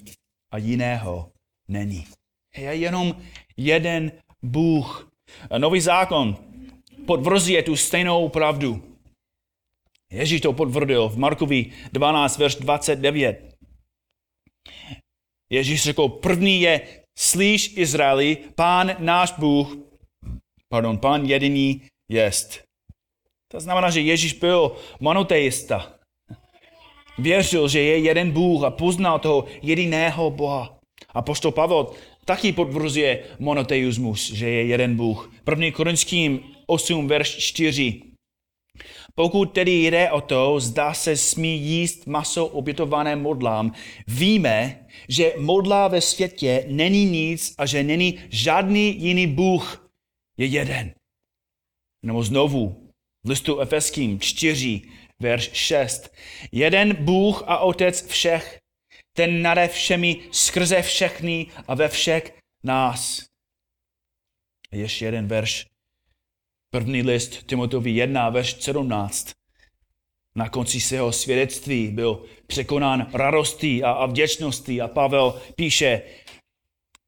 a 0.53 0.59
jiného 0.59 1.31
není. 1.69 2.07
Je 2.57 2.75
jenom 2.75 3.17
jeden 3.57 4.13
Bůh. 4.43 5.11
Nový 5.59 5.81
zákon 5.81 6.37
potvrzuje 7.07 7.63
tu 7.63 7.77
stejnou 7.77 8.29
pravdu. 8.29 8.83
Ježíš 10.13 10.41
to 10.41 10.53
potvrdil 10.53 11.09
v 11.09 11.19
Markovi 11.19 11.73
12, 11.93 12.39
verš 12.39 12.55
29. 12.55 13.55
Ježíš 15.51 15.83
řekl, 15.83 16.09
první 16.09 16.61
je, 16.61 16.81
slyš 17.19 17.73
Izraeli, 17.77 18.39
pán 18.55 18.97
náš 18.99 19.33
Bůh, 19.39 19.77
pardon, 20.71 20.99
pán 20.99 21.27
jediný 21.27 21.83
jest. 22.09 22.63
To 23.53 23.61
znamená, 23.61 23.91
že 23.91 24.01
Ježíš 24.01 24.33
byl 24.33 24.73
monoteista. 25.01 25.93
Věřil, 27.19 27.69
že 27.69 27.81
je 27.81 27.99
jeden 27.99 28.31
Bůh 28.31 28.65
a 28.65 28.71
poznal 28.71 29.19
toho 29.19 29.45
jediného 29.63 30.31
Boha. 30.31 30.79
A 31.15 31.23
poštol 31.23 31.53
Pavel 31.53 31.87
taky 32.25 32.53
potvrzuje 32.53 33.25
monoteismus, 33.39 34.33
že 34.33 34.49
je 34.49 34.65
jeden 34.65 34.97
Bůh. 34.97 35.33
První 35.45 35.73
Korinským 35.73 36.41
8, 36.67 37.09
verš 37.09 37.37
4. 37.37 38.03
Pokud 39.15 39.53
tedy 39.53 39.85
jde 39.85 40.11
o 40.11 40.21
to, 40.21 40.61
zda 40.61 40.95
se 40.95 41.17
smí 41.17 41.59
jíst 41.59 42.07
maso 42.07 42.47
obětované 42.47 43.17
modlám, 43.17 43.73
víme, 44.09 44.87
že 45.09 45.33
modla 45.39 45.89
ve 45.89 46.01
světě 46.01 46.65
není 46.69 47.05
nic 47.05 47.55
a 47.59 47.67
že 47.67 47.83
není 47.83 48.19
žádný 48.29 48.97
jiný 48.99 49.27
Bůh, 49.27 49.90
je 50.41 50.47
jeden. 50.47 50.95
Nebo 52.03 52.23
znovu, 52.23 52.91
v 53.25 53.29
listu 53.29 53.61
Efeským 53.61 54.21
4, 54.21 54.83
verš 55.21 55.51
6. 55.53 56.15
Jeden 56.53 57.05
Bůh 57.05 57.43
a 57.47 57.59
Otec 57.59 58.07
všech, 58.07 58.59
ten 59.17 59.43
nade 59.43 59.69
všemi, 59.69 60.17
skrze 60.33 60.83
všechny 60.83 61.47
a 61.69 61.75
ve 61.75 61.89
všech 61.89 62.39
nás. 62.65 63.27
A 64.73 64.77
ještě 64.77 65.05
jeden 65.05 65.29
verš 65.29 65.67
První 66.73 67.03
list 67.03 67.47
Timotovi 67.47 67.91
1, 67.91 68.29
verš 68.31 68.63
17. 68.63 69.33
Na 70.37 70.49
konci 70.49 70.81
svého 70.81 71.13
svědectví 71.13 71.89
byl 71.89 72.25
překonán 72.47 73.11
radostí 73.13 73.85
a, 73.85 73.91
a 73.91 74.07
vděčností 74.07 74.81
a 74.81 74.89
Pavel 74.89 75.41
píše, 75.55 76.03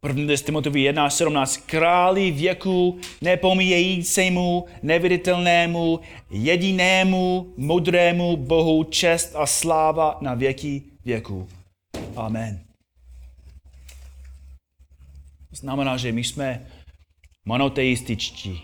První 0.04 0.24
list 0.24 0.42
Timotovi 0.42 0.80
1, 0.80 1.10
17. 1.10 1.56
Králi 1.56 2.30
věku 2.30 3.00
nepomíjejícímu, 3.20 4.66
neviditelnému, 4.82 6.00
jedinému, 6.30 7.54
modrému 7.56 8.36
Bohu 8.36 8.84
čest 8.84 9.36
a 9.36 9.46
sláva 9.46 10.18
na 10.20 10.34
věky 10.34 10.82
věku. 11.04 11.48
Amen. 12.16 12.64
To 15.50 15.56
znamená, 15.56 15.96
že 15.96 16.12
my 16.12 16.24
jsme 16.24 16.66
monoteističtí. 17.44 18.62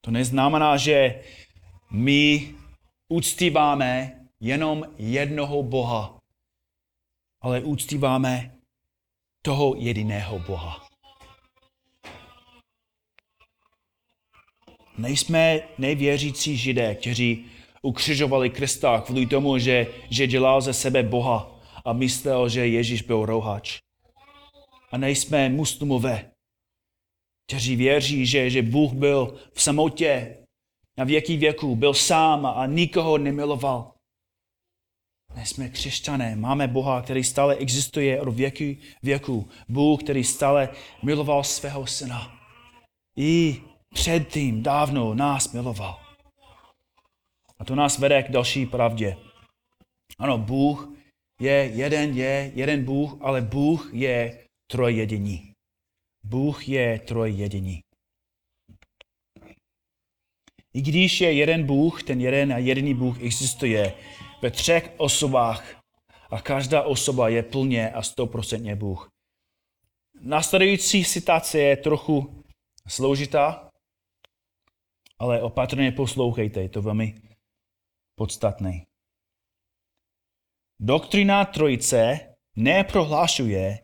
To 0.00 0.10
neznamená, 0.10 0.76
že 0.76 1.22
my 1.90 2.54
uctíváme 3.08 4.20
jenom 4.40 4.84
jednoho 4.98 5.62
Boha, 5.62 6.17
ale 7.48 7.60
uctíváme 7.64 8.60
toho 9.42 9.74
jediného 9.76 10.38
Boha. 10.38 10.88
Nejsme 14.98 15.60
nevěřící 15.78 16.56
židé, 16.56 16.94
kteří 16.94 17.46
ukřižovali 17.82 18.50
Krista 18.50 19.00
kvůli 19.00 19.26
tomu, 19.26 19.58
že, 19.58 19.86
že 20.10 20.26
dělal 20.26 20.60
ze 20.60 20.74
sebe 20.74 21.02
Boha 21.02 21.60
a 21.84 21.92
myslel, 21.92 22.48
že 22.48 22.66
Ježíš 22.66 23.02
byl 23.02 23.26
rouhač. 23.26 23.78
A 24.92 24.98
nejsme 24.98 25.48
muslimové, 25.48 26.30
kteří 27.46 27.76
věří, 27.76 28.26
že, 28.26 28.50
že 28.50 28.62
Bůh 28.62 28.92
byl 28.92 29.40
v 29.52 29.62
samotě 29.62 30.36
na 30.98 31.04
věky 31.04 31.36
věku, 31.36 31.76
byl 31.76 31.94
sám 31.94 32.46
a 32.46 32.66
nikoho 32.66 33.18
nemiloval. 33.18 33.97
Nejsme 35.38 35.68
křesťané, 35.68 36.36
máme 36.36 36.68
Boha, 36.68 37.02
který 37.02 37.24
stále 37.24 37.56
existuje 37.56 38.20
od 38.20 38.34
věku 38.34 38.80
věku. 39.02 39.48
Bůh, 39.68 40.02
který 40.02 40.24
stále 40.24 40.68
miloval 41.02 41.44
svého 41.44 41.86
syna. 41.86 42.40
I 43.18 43.62
předtím 43.94 44.62
dávno 44.62 45.14
nás 45.14 45.52
miloval. 45.52 46.00
A 47.58 47.64
to 47.64 47.74
nás 47.74 47.98
vede 47.98 48.22
k 48.22 48.30
další 48.30 48.66
pravdě. 48.66 49.16
Ano, 50.18 50.38
Bůh 50.38 50.92
je 51.40 51.70
jeden, 51.74 52.16
je 52.16 52.52
jeden 52.54 52.84
Bůh, 52.84 53.16
ale 53.20 53.40
Bůh 53.40 53.90
je 53.92 54.44
trojjediný. 54.70 55.52
Bůh 56.24 56.68
je 56.68 56.98
trojjediný. 56.98 57.80
I 60.74 60.80
když 60.82 61.20
je 61.20 61.32
jeden 61.32 61.66
Bůh, 61.66 62.02
ten 62.02 62.20
jeden 62.20 62.52
a 62.52 62.58
jediný 62.58 62.94
Bůh 62.94 63.22
existuje 63.22 63.94
ve 64.42 64.50
třech 64.50 64.94
osobách 64.96 65.82
a 66.30 66.40
každá 66.40 66.82
osoba 66.82 67.28
je 67.28 67.42
plně 67.42 67.90
a 67.90 68.02
stoprocentně 68.02 68.76
Bůh. 68.76 69.10
Následující 70.20 71.04
citace 71.04 71.58
je 71.58 71.76
trochu 71.76 72.44
složitá, 72.88 73.70
ale 75.18 75.42
opatrně 75.42 75.92
poslouchejte, 75.92 76.60
je 76.60 76.68
to 76.68 76.82
velmi 76.82 77.14
podstatné. 78.14 78.84
Doktrina 80.80 81.44
trojice 81.44 82.20
neprohlašuje, 82.56 83.78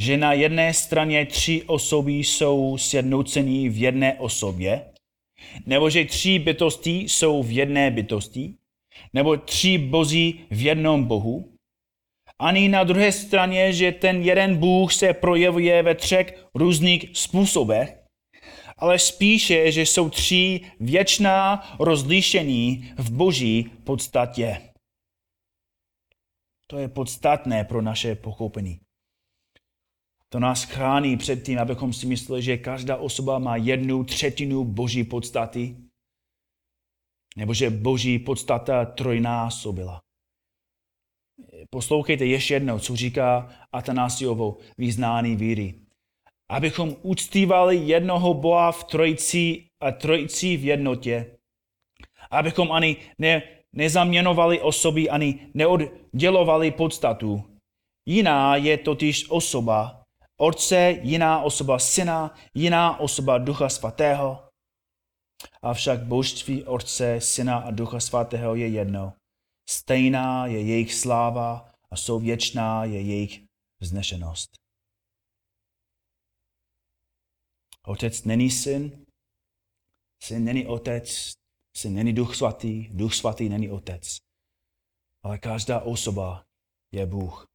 že 0.00 0.16
na 0.16 0.32
jedné 0.32 0.74
straně 0.74 1.26
tři 1.26 1.62
osoby 1.66 2.12
jsou 2.12 2.78
sjednocení 2.78 3.68
v 3.68 3.76
jedné 3.76 4.18
osobě, 4.18 4.94
nebo 5.66 5.90
že 5.90 6.04
tři 6.04 6.38
bytosti 6.38 6.90
jsou 6.90 7.42
v 7.42 7.50
jedné 7.50 7.90
bytosti, 7.90 8.54
nebo 9.12 9.36
tři 9.36 9.78
bozí 9.78 10.40
v 10.50 10.62
jednom 10.62 11.04
Bohu, 11.04 11.52
ani 12.38 12.68
na 12.68 12.84
druhé 12.84 13.12
straně, 13.12 13.72
že 13.72 13.92
ten 13.92 14.22
jeden 14.22 14.56
Bůh 14.56 14.92
se 14.92 15.14
projevuje 15.14 15.82
ve 15.82 15.94
třech 15.94 16.46
různých 16.54 17.10
způsobech, 17.12 17.98
ale 18.78 18.98
spíše, 18.98 19.72
že 19.72 19.82
jsou 19.82 20.10
tři 20.10 20.60
věčná 20.80 21.62
rozlišení 21.80 22.92
v 22.98 23.10
boží 23.10 23.70
podstatě. 23.84 24.62
To 26.66 26.78
je 26.78 26.88
podstatné 26.88 27.64
pro 27.64 27.82
naše 27.82 28.14
pochopení. 28.14 28.80
To 30.28 30.40
nás 30.40 30.64
chrání 30.64 31.16
před 31.16 31.42
tím, 31.42 31.58
abychom 31.58 31.92
si 31.92 32.06
mysleli, 32.06 32.42
že 32.42 32.56
každá 32.56 32.96
osoba 32.96 33.38
má 33.38 33.56
jednu 33.56 34.04
třetinu 34.04 34.64
boží 34.64 35.04
podstaty, 35.04 35.76
nebo 37.36 37.54
že 37.54 37.70
boží 37.70 38.18
podstata 38.18 38.84
trojnásobila. 38.84 40.02
Poslouchejte 41.70 42.24
ještě 42.24 42.54
jednou, 42.54 42.78
co 42.78 42.96
říká 42.96 43.48
Atanásiovo 43.72 44.56
význání 44.78 45.36
víry. 45.36 45.74
Abychom 46.50 46.96
uctívali 47.02 47.76
jednoho 47.76 48.34
Boha 48.34 48.72
v 48.72 48.84
trojici 48.84 49.66
a 49.80 49.92
trojici 49.92 50.56
v 50.56 50.64
jednotě. 50.64 51.36
Abychom 52.30 52.72
ani 52.72 52.96
ne, 53.18 53.42
nezaměnovali 53.72 54.60
osoby, 54.60 55.10
ani 55.10 55.46
neoddělovali 55.54 56.70
podstatu. 56.70 57.44
Jiná 58.08 58.56
je 58.56 58.78
totiž 58.78 59.30
osoba, 59.30 60.02
Otce, 60.40 60.98
jiná 61.02 61.42
osoba 61.42 61.78
Syna, 61.78 62.34
jiná 62.54 63.00
osoba 63.00 63.38
Ducha 63.38 63.68
Svatého. 63.68 64.45
Avšak 65.62 66.04
božství 66.04 66.64
Otce, 66.64 67.20
Syna 67.20 67.56
a 67.58 67.70
Ducha 67.70 68.00
Svatého 68.00 68.54
je 68.54 68.68
jedno. 68.68 69.12
Stejná 69.68 70.46
je 70.46 70.60
jejich 70.60 70.94
sláva 70.94 71.72
a 71.90 71.96
souvěčná 71.96 72.84
je 72.84 73.00
jejich 73.00 73.44
vznešenost. 73.80 74.50
Otec 77.86 78.24
není 78.24 78.50
syn, 78.50 79.06
syn 80.22 80.44
není 80.44 80.66
otec, 80.66 81.32
syn 81.76 81.94
není 81.94 82.12
duch 82.12 82.36
svatý, 82.36 82.88
duch 82.88 83.14
svatý 83.14 83.48
není 83.48 83.70
otec. 83.70 84.18
Ale 85.22 85.38
každá 85.38 85.80
osoba 85.80 86.44
je 86.92 87.06
Bůh. 87.06 87.46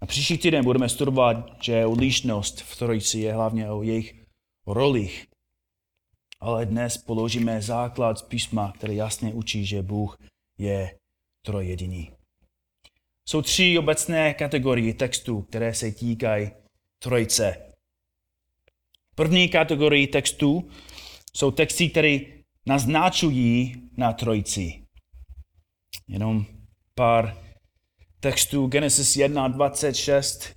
A 0.00 0.06
příští 0.06 0.38
týden 0.38 0.64
budeme 0.64 0.88
studovat, 0.88 1.62
že 1.62 1.86
odlišnost 1.86 2.60
v 2.60 2.78
trojici 2.78 3.18
je 3.18 3.34
hlavně 3.34 3.70
o 3.70 3.82
jejich 3.82 4.26
rolích. 4.66 5.26
Ale 6.40 6.66
dnes 6.66 6.98
položíme 6.98 7.62
základ 7.62 8.18
z 8.18 8.22
písma, 8.22 8.72
který 8.72 8.96
jasně 8.96 9.34
učí, 9.34 9.66
že 9.66 9.82
Bůh 9.82 10.18
je 10.58 10.98
trojediný. 11.46 12.10
Jsou 13.28 13.42
tři 13.42 13.78
obecné 13.78 14.34
kategorie 14.34 14.94
textů, 14.94 15.42
které 15.42 15.74
se 15.74 15.92
týkají 15.92 16.50
trojice. 17.02 17.56
První 19.14 19.48
kategorie 19.48 20.06
textů 20.06 20.68
jsou 21.34 21.50
texty, 21.50 21.90
které 21.90 22.18
naznačují 22.66 23.74
na 23.96 24.12
trojici. 24.12 24.82
Jenom 26.08 26.46
pár 26.94 27.36
textu 28.20 28.66
Genesis 28.66 29.16
1.26. 29.16 30.54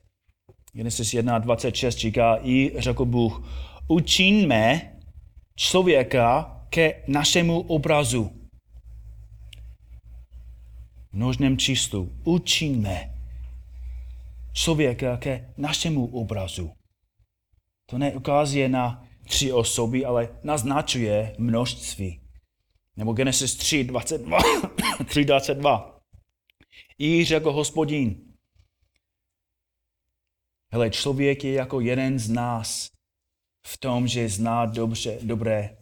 Genesis 0.73 1.13
1.26 1.13 1.89
říká, 1.89 2.39
i 2.43 2.71
řekl 2.77 3.05
Bůh, 3.05 3.41
učinme 3.87 4.91
člověka 5.55 6.57
ke 6.69 7.03
našemu 7.07 7.61
obrazu. 7.61 8.31
V 11.09 11.13
množném 11.13 11.57
číslu. 11.57 12.11
Učinme 12.23 13.13
člověka 14.53 15.17
ke 15.17 15.53
našemu 15.57 16.05
obrazu. 16.05 16.71
To 17.89 17.97
neukazuje 17.97 18.69
na 18.69 19.07
tři 19.25 19.53
osoby, 19.53 20.05
ale 20.05 20.39
naznačuje 20.43 21.35
množství. 21.37 22.21
Nebo 22.97 23.13
Genesis 23.13 23.55
3, 23.55 23.83
22. 23.83 24.39
3, 25.05 25.25
22. 25.25 25.99
I 26.99 27.25
řekl 27.25 27.51
hospodin. 27.51 28.33
Hele, 30.73 30.89
člověk 30.89 31.43
je 31.43 31.53
jako 31.53 31.79
jeden 31.79 32.19
z 32.19 32.29
nás 32.29 32.89
v 33.67 33.77
tom, 33.77 34.07
že 34.07 34.29
zná 34.29 34.65
dobře, 34.65 35.19
dobré 35.21 35.77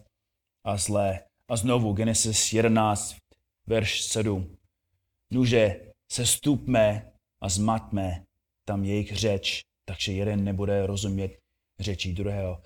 a 0.64 0.76
zlé. 0.76 1.20
A 1.48 1.56
znovu 1.56 1.92
Genesis 1.92 2.52
11, 2.52 3.16
verš 3.66 4.02
7. 4.02 4.56
Nuže 5.30 5.80
se 6.12 6.26
stupme 6.26 7.12
a 7.40 7.48
zmatme 7.48 8.24
tam 8.64 8.84
jejich 8.84 9.16
řeč, 9.16 9.62
takže 9.84 10.12
jeden 10.12 10.44
nebude 10.44 10.86
rozumět 10.86 11.38
řečí 11.80 12.12
druhého. 12.12 12.62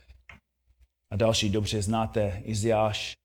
A 1.11 1.17
další 1.17 1.51
dobře 1.51 1.83
znáte 1.83 2.43
Iziáš 2.45 3.17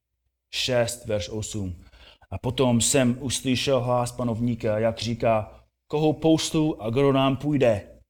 6, 0.54 1.06
verš 1.06 1.30
8. 1.30 1.84
A 2.32 2.38
potom 2.38 2.82
jsem 2.82 3.18
uslyšel 3.22 3.82
hlas 3.82 4.12
panovníka, 4.12 4.80
jak 4.80 5.00
říká, 5.00 5.66
koho 5.88 6.14
postu 6.14 6.82
a 6.82 6.90
kdo 6.90 7.12
nám 7.14 7.38
půjde. 7.38 8.02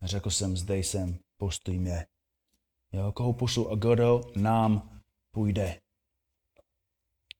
A 0.00 0.06
řekl 0.06 0.30
jsem, 0.30 0.56
zde 0.56 0.78
jsem, 0.78 1.18
postuj 1.36 1.78
mě. 1.78 2.06
Jo, 2.92 3.12
koho 3.12 3.32
pošlu 3.32 3.70
a 3.70 3.74
kdo 3.74 4.20
nám 4.36 5.00
půjde. 5.30 5.80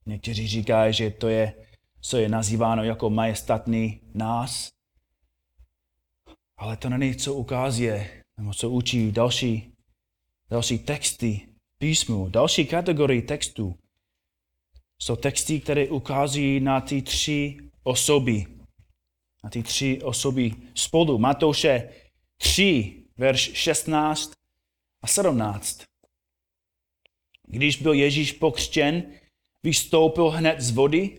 Někteří 0.06 0.48
říkají, 0.48 0.94
že 0.94 1.10
to 1.10 1.28
je, 1.28 1.66
co 2.00 2.16
je 2.16 2.28
nazýváno 2.28 2.84
jako 2.84 3.10
majestatný 3.10 4.00
nás, 4.14 4.68
ale 6.56 6.76
to 6.76 6.88
není, 6.88 7.16
co 7.16 7.34
ukazuje, 7.34 8.22
nebo 8.38 8.54
co 8.54 8.70
učí 8.70 9.12
další, 9.12 9.72
další 10.50 10.78
texty 10.78 11.48
písmu, 11.78 12.28
další 12.28 12.66
kategorii 12.66 13.22
textů. 13.22 13.78
Jsou 14.98 15.16
texty, 15.16 15.60
které 15.60 15.88
ukazují 15.88 16.60
na 16.60 16.80
ty 16.80 17.02
tři 17.02 17.56
osoby. 17.82 18.46
Na 19.44 19.50
ty 19.50 19.62
tři 19.62 20.02
osoby 20.02 20.52
spolu. 20.74 21.18
Matouše 21.18 21.88
3, 22.36 23.03
verš 23.16 23.50
16 23.54 24.32
a 25.02 25.06
17. 25.06 25.82
Když 27.46 27.82
byl 27.82 27.92
Ježíš 27.92 28.32
pokřtěn, 28.32 29.02
vystoupil 29.62 30.30
hned 30.30 30.60
z 30.60 30.70
vody 30.70 31.18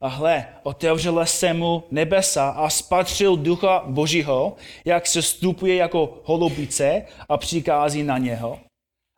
a 0.00 0.08
hle, 0.08 0.48
otevřela 0.62 1.26
se 1.26 1.52
mu 1.52 1.84
nebesa 1.90 2.48
a 2.48 2.70
spatřil 2.70 3.36
ducha 3.36 3.84
Božího, 3.86 4.56
jak 4.84 5.06
se 5.06 5.22
stupuje 5.22 5.74
jako 5.74 6.22
holubice 6.24 7.06
a 7.28 7.36
přikází 7.36 8.02
na 8.02 8.18
něho. 8.18 8.60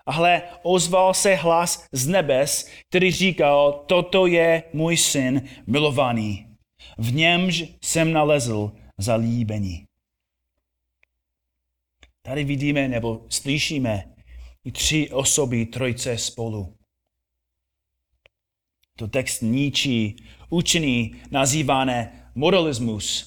A 0.06 0.12
hle, 0.12 0.42
ozval 0.62 1.14
se 1.14 1.34
hlas 1.34 1.86
z 1.92 2.06
nebes, 2.06 2.70
který 2.88 3.12
říkal, 3.12 3.84
toto 3.86 4.26
je 4.26 4.62
můj 4.72 4.96
syn 4.96 5.48
milovaný. 5.66 6.46
V 6.98 7.14
němž 7.14 7.64
jsem 7.84 8.12
nalezl 8.12 8.72
zalíbení. 8.98 9.85
Tady 12.26 12.44
vidíme 12.44 12.88
nebo 12.88 13.26
slyšíme 13.28 14.04
tři 14.72 15.10
osoby 15.10 15.66
trojce 15.66 16.18
spolu. 16.18 16.76
To 18.98 19.08
text 19.08 19.40
ničí 19.40 20.16
učení 20.50 21.16
nazývané 21.30 22.30
modalismus, 22.34 23.26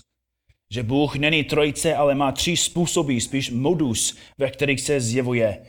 že 0.73 0.83
Bůh 0.83 1.15
není 1.15 1.43
trojce, 1.43 1.95
ale 1.95 2.15
má 2.15 2.31
tři 2.31 2.57
způsoby, 2.57 3.17
spíš 3.19 3.49
modus, 3.49 4.17
ve 4.37 4.51
kterých 4.51 4.81
se 4.81 5.01
zjevuje. 5.01 5.65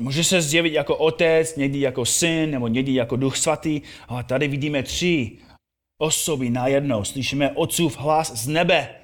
Může 0.00 0.24
se 0.24 0.42
zjevit 0.42 0.72
jako 0.72 0.96
otec, 0.96 1.56
někdy 1.56 1.80
jako 1.80 2.04
syn, 2.04 2.50
nebo 2.50 2.68
někdy 2.68 2.94
jako 2.94 3.16
duch 3.16 3.36
svatý, 3.36 3.80
ale 4.08 4.24
tady 4.24 4.48
vidíme 4.48 4.82
tři 4.82 5.38
osoby 5.98 6.50
najednou. 6.50 7.04
Slyšíme 7.04 7.50
otcův 7.50 7.98
hlas 7.98 8.32
z 8.32 8.48
nebe. 8.48 8.94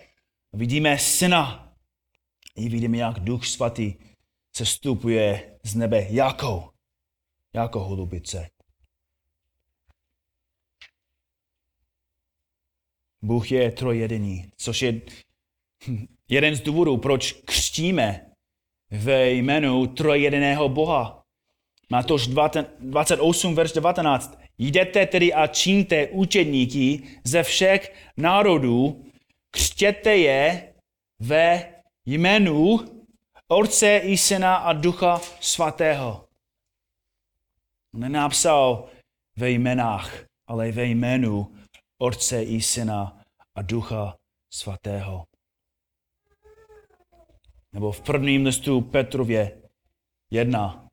Vidíme 0.52 0.98
syna. 0.98 1.67
I 2.59 2.68
vidíme, 2.68 2.97
jak 2.97 3.21
duch 3.21 3.47
svatý 3.47 3.94
se 4.57 4.66
stupuje 4.66 5.59
z 5.62 5.75
nebe 5.75 6.07
jako, 6.11 6.71
jako 7.55 7.81
holubice. 7.81 8.49
Bůh 13.23 13.53
je 13.53 13.73
trojediný, 13.73 14.51
což 14.57 14.83
je 14.83 15.01
jeden 16.29 16.55
z 16.55 16.61
důvodů, 16.61 16.97
proč 16.97 17.33
křtíme 17.33 18.31
ve 18.90 19.31
jménu 19.31 19.87
trojjediného 19.87 20.68
Boha. 20.68 21.25
Mátoš 21.90 22.27
28, 22.27 23.55
verš 23.55 23.73
19. 23.73 24.38
Jděte 24.59 25.07
tedy 25.07 25.33
a 25.35 25.47
čiňte 25.47 26.09
učedníky 26.09 27.03
ze 27.25 27.42
všech 27.42 27.94
národů, 28.16 29.05
křtěte 29.51 30.16
je 30.16 30.75
ve 31.18 31.77
jménu 32.09 32.79
Otce 33.49 33.99
i 33.99 34.16
Syna 34.16 34.57
a 34.57 34.73
Ducha 34.73 35.21
Svatého. 35.40 36.29
Nenapsal 37.92 38.88
ve 39.37 39.51
jménách, 39.51 40.25
ale 40.47 40.73
ve 40.73 40.85
jménu 40.85 41.55
Otce 41.99 42.42
i 42.42 42.61
Syna 42.61 43.23
a 43.55 43.62
Ducha 43.62 44.16
Svatého. 44.53 45.25
Nebo 47.73 47.92
v 47.92 48.01
prvním 48.01 48.44
listu 48.44 48.81
Petrově 48.81 49.62
1, 50.31 50.88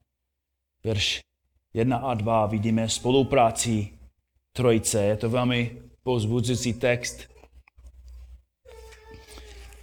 verš 0.83 1.21
1 1.73 1.97
a 1.97 2.13
2 2.13 2.45
vidíme 2.45 2.89
spolupráci 2.89 3.99
trojice. 4.55 5.03
Je 5.03 5.17
to 5.17 5.29
velmi 5.29 5.81
pozbudzující 6.03 6.73
text. 6.73 7.34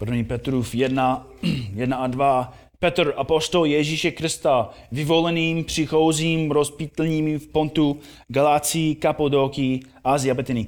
První 0.02 0.24
Petrův 0.24 0.74
1, 0.74 1.26
1 1.74 1.96
a 1.96 2.06
2. 2.06 2.54
Petr, 2.78 3.14
apostol 3.16 3.66
Ježíše 3.66 4.10
Krista, 4.10 4.70
vyvoleným, 4.92 5.64
přichozím, 5.64 6.50
rozpítlným 6.50 7.38
v 7.38 7.46
Pontu, 7.46 8.00
Galácii, 8.28 8.94
Kapodoky, 8.94 9.80
Azii 10.04 10.30
a 10.30 10.34
Betiny 10.34 10.66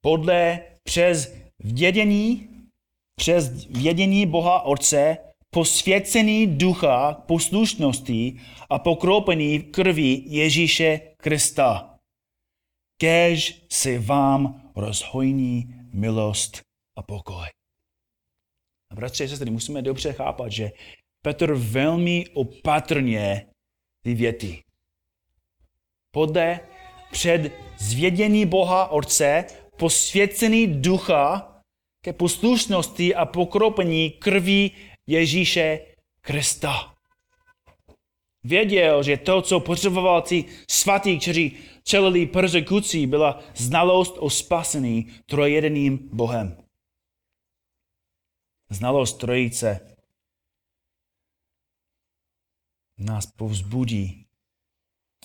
podle 0.00 0.60
přes 0.82 1.34
vědění, 1.58 2.48
přes 3.16 3.66
vědění 3.66 4.26
Boha 4.26 4.60
Otce, 4.60 5.16
posvěcený 5.50 6.46
ducha 6.46 7.12
poslušnosti 7.26 8.40
a 8.70 8.78
pokropený 8.78 9.60
krví 9.62 10.24
Ježíše 10.26 11.00
Krista. 11.16 11.94
Kež 13.00 13.64
se 13.72 13.98
vám 13.98 14.70
rozhojní 14.76 15.74
milost 15.92 16.60
a 16.98 17.02
pokoj. 17.02 17.63
A 18.94 18.96
bratři 18.96 19.24
a 19.24 19.28
sestry, 19.28 19.50
musíme 19.50 19.82
dobře 19.82 20.12
chápat, 20.12 20.52
že 20.52 20.72
Petr 21.22 21.54
velmi 21.54 22.24
opatrně 22.34 23.46
ty 24.04 24.14
věty. 24.14 24.62
Podle 26.10 26.60
před 27.12 27.52
zvědění 27.78 28.46
Boha 28.46 28.88
Otce 28.88 29.44
posvěcený 29.76 30.66
ducha 30.66 31.52
ke 32.04 32.12
poslušnosti 32.12 33.14
a 33.14 33.26
pokropení 33.26 34.10
krví 34.10 34.72
Ježíše 35.06 35.80
Krista. 36.20 36.94
Věděl, 38.44 39.02
že 39.02 39.16
to, 39.16 39.42
co 39.42 39.60
potřeboval 39.60 40.22
ti 40.22 40.44
svatí, 40.70 41.18
kteří 41.18 41.56
čelili 41.84 42.26
persekucí, 42.26 43.06
byla 43.06 43.42
znalost 43.54 44.16
o 44.18 44.30
spasení 44.30 45.06
trojedeným 45.26 46.08
Bohem. 46.12 46.63
Znalost 48.74 49.18
trojice 49.18 49.96
nás 52.98 53.26
povzbudí 53.26 54.26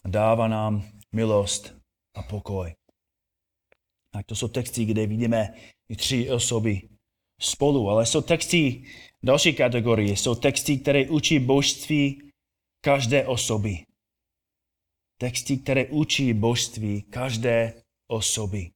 a 0.03 0.09
dává 0.09 0.47
nám 0.47 0.91
milost 1.11 1.73
a 2.15 2.23
pokoj. 2.23 2.75
Tak 4.13 4.25
to 4.25 4.35
jsou 4.35 4.47
texty, 4.47 4.85
kde 4.85 5.07
vidíme 5.07 5.53
i 5.89 5.95
tři 5.95 6.31
osoby 6.31 6.89
spolu, 7.41 7.89
ale 7.89 8.05
jsou 8.05 8.21
texty 8.21 8.83
další 9.23 9.53
kategorie. 9.53 10.17
Jsou 10.17 10.35
texty, 10.35 10.77
které 10.77 11.09
učí 11.09 11.39
božství 11.39 12.31
každé 12.81 13.27
osoby. 13.27 13.85
Texty, 15.17 15.57
které 15.57 15.85
učí 15.85 16.33
božství 16.33 17.01
každé 17.01 17.83
osoby. 18.07 18.71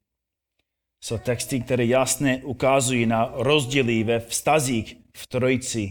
Jsou 1.04 1.18
texty, 1.18 1.60
které 1.60 1.86
jasně 1.86 2.42
ukazují 2.44 3.06
na 3.06 3.32
rozdíly 3.34 4.04
ve 4.04 4.20
vztazích 4.20 4.98
v 5.18 5.28
trojici. 5.28 5.90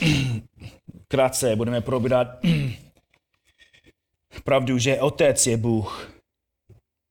Krátce 1.08 1.56
budeme 1.56 1.80
probírat 1.80 2.28
pravdu, 4.44 4.78
že 4.78 5.00
Otec 5.00 5.46
je 5.46 5.56
Bůh, 5.56 6.14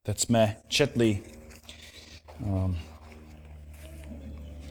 Teď 0.05 0.19
jsme 0.19 0.57
četli 0.67 1.19
um, 2.39 2.77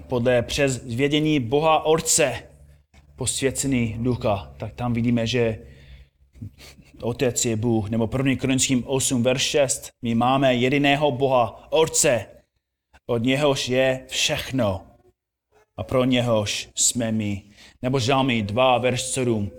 podle 0.08 0.42
přes 0.42 0.84
vědění 0.84 1.40
Boha 1.40 1.84
Orce 1.84 2.42
posvěcený 3.16 3.96
ducha, 3.98 4.54
tak 4.56 4.74
tam 4.74 4.92
vidíme, 4.92 5.26
že 5.26 5.58
Otec 7.02 7.44
je 7.44 7.56
Bůh, 7.56 7.90
nebo 7.90 8.10
1. 8.18 8.36
Korinským 8.40 8.84
8, 8.86 9.22
verš 9.22 9.42
6. 9.42 9.90
My 10.02 10.14
máme 10.14 10.54
jediného 10.54 11.12
Boha, 11.12 11.72
Orce, 11.72 12.26
od 13.06 13.22
něhož 13.22 13.68
je 13.68 14.06
všechno 14.08 14.86
a 15.76 15.82
pro 15.82 16.04
něhož 16.04 16.68
jsme 16.74 17.12
my. 17.12 17.42
Nebo 17.82 18.00
Žalmy 18.00 18.42
2, 18.42 18.78
verš 18.78 19.02
7. 19.02 19.50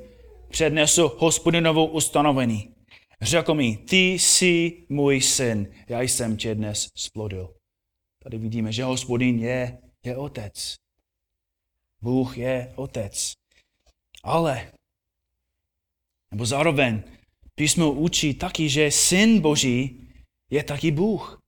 Přednesu 0.49 1.11
hospodinovou 1.17 1.85
ustanovení. 1.85 2.73
Řekl 3.21 3.53
mi, 3.53 3.77
ty 3.77 4.11
jsi 4.11 4.85
můj 4.89 5.21
syn, 5.21 5.67
já 5.89 6.01
jsem 6.01 6.37
tě 6.37 6.55
dnes 6.55 6.87
splodil. 6.95 7.53
Tady 8.23 8.37
vidíme, 8.37 8.71
že 8.71 8.83
hospodin 8.83 9.39
je, 9.39 9.77
je 10.03 10.17
otec. 10.17 10.75
Bůh 12.01 12.37
je 12.37 12.73
otec. 12.75 13.33
Ale, 14.23 14.71
nebo 16.31 16.45
zároveň, 16.45 17.03
písmo 17.55 17.91
učí 17.91 18.33
taky, 18.33 18.69
že 18.69 18.91
syn 18.91 19.39
Boží 19.39 20.07
je 20.49 20.63
taky 20.63 20.91
Bůh. 20.91 21.39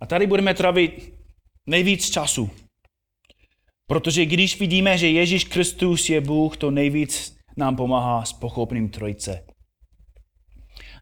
A 0.00 0.06
tady 0.06 0.26
budeme 0.26 0.54
trávit 0.54 1.14
nejvíc 1.66 2.10
času. 2.10 2.50
Protože 3.86 4.26
když 4.26 4.60
vidíme, 4.60 4.98
že 4.98 5.08
Ježíš 5.08 5.44
Kristus 5.44 6.10
je 6.10 6.20
Bůh, 6.20 6.56
to 6.56 6.70
nejvíc 6.70 7.36
nám 7.56 7.76
pomáhá 7.76 8.24
s 8.24 8.32
pochopením 8.32 8.88
Trojce. 8.88 9.46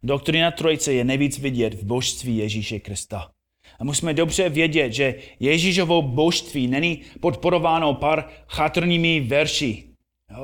Doktrina 0.02 0.50
Trojce 0.50 0.92
je 0.92 1.04
nejvíc 1.04 1.38
vidět 1.38 1.74
v 1.74 1.84
božství 1.84 2.36
Ježíše 2.36 2.80
Krista. 2.80 3.30
A 3.78 3.84
musíme 3.84 4.14
dobře 4.14 4.48
vědět, 4.48 4.92
že 4.92 5.14
Ježíšovo 5.40 6.02
božství 6.02 6.66
není 6.66 7.02
podporováno 7.20 7.94
pár 7.94 8.28
chatrnými 8.48 9.20
verši. 9.20 9.84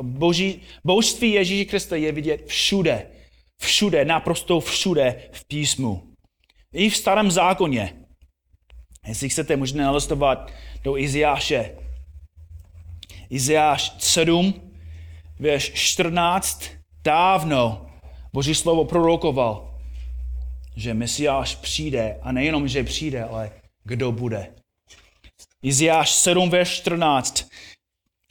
Boží, 0.02 0.60
božství 0.84 1.30
Ježíše 1.30 1.64
Krista 1.64 1.96
je 1.96 2.12
vidět 2.12 2.46
všude. 2.46 3.06
Všude, 3.60 4.04
naprosto 4.04 4.60
všude 4.60 5.22
v 5.32 5.44
písmu. 5.44 6.02
I 6.72 6.90
v 6.90 6.96
starém 6.96 7.30
zákoně. 7.30 7.94
Jestli 9.06 9.28
chcete, 9.28 9.56
můžete 9.56 9.78
nalistovat 9.78 10.52
do 10.82 10.96
Iziáše. 10.96 11.76
Iziáš 13.30 13.94
7, 13.98 14.54
verš 15.38 15.72
14. 15.74 16.64
Dávno 17.04 17.86
Boží 18.32 18.54
slovo 18.54 18.84
prorokoval, 18.84 19.78
že 20.76 20.94
Mesiáš 20.94 21.54
přijde 21.54 22.18
a 22.22 22.32
nejenom, 22.32 22.68
že 22.68 22.84
přijde, 22.84 23.24
ale 23.24 23.50
kdo 23.84 24.12
bude. 24.12 24.54
Iziáš 25.62 26.10
7, 26.10 26.50
verš 26.50 26.68
14. 26.68 27.50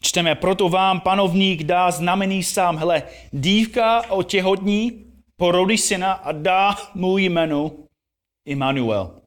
Čteme, 0.02 0.36
proto 0.36 0.70
vám 0.70 1.00
panovník 1.00 1.64
dá 1.64 1.92
znamení 1.92 2.44
sám. 2.44 2.78
Hele, 2.78 3.04
dívka 3.32 4.12
otěhotní, 4.12 5.09
porodí 5.40 5.78
syna 5.78 6.14
a 6.14 6.32
dá 6.32 6.76
mu 6.96 7.18
jméno 7.18 7.72
Immanuel. 8.46 9.22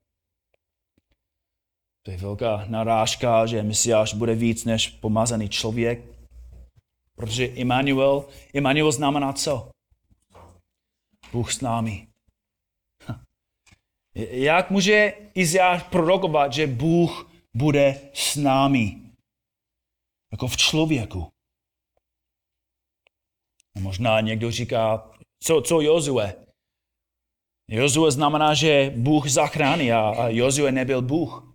To 2.03 2.11
je 2.11 2.16
velká 2.16 2.64
narážka, 2.68 3.46
že 3.46 3.62
Mesiáš 3.62 4.14
bude 4.14 4.35
víc 4.35 4.64
než 4.64 4.88
pomazaný 4.88 5.48
člověk. 5.48 6.05
Protože 7.16 7.44
Immanuel, 7.46 8.29
Immanuel 8.53 8.92
znamená 8.92 9.33
co? 9.33 9.70
Bůh 11.33 11.53
s 11.53 11.61
námi. 11.61 12.09
Jak 14.31 14.70
může 14.70 15.12
Iziáš 15.35 15.83
prorokovat, 15.83 16.53
že 16.53 16.66
Bůh 16.66 17.31
bude 17.55 18.01
s 18.14 18.37
námi? 18.37 19.01
Jako 20.33 20.48
v 20.48 20.57
člověku. 20.57 21.29
A 23.77 23.81
možná 23.81 24.20
někdo 24.20 24.51
říká, 24.51 25.12
co, 25.42 25.61
co 25.61 25.81
Jozue? 25.81 26.35
Jozue 27.70 28.11
znamená, 28.11 28.55
že 28.55 28.92
Bůh 28.96 29.28
zachrání 29.28 29.92
a, 29.92 30.00
a 30.00 30.28
Jozue 30.28 30.72
nebyl 30.72 31.02
Bůh. 31.02 31.55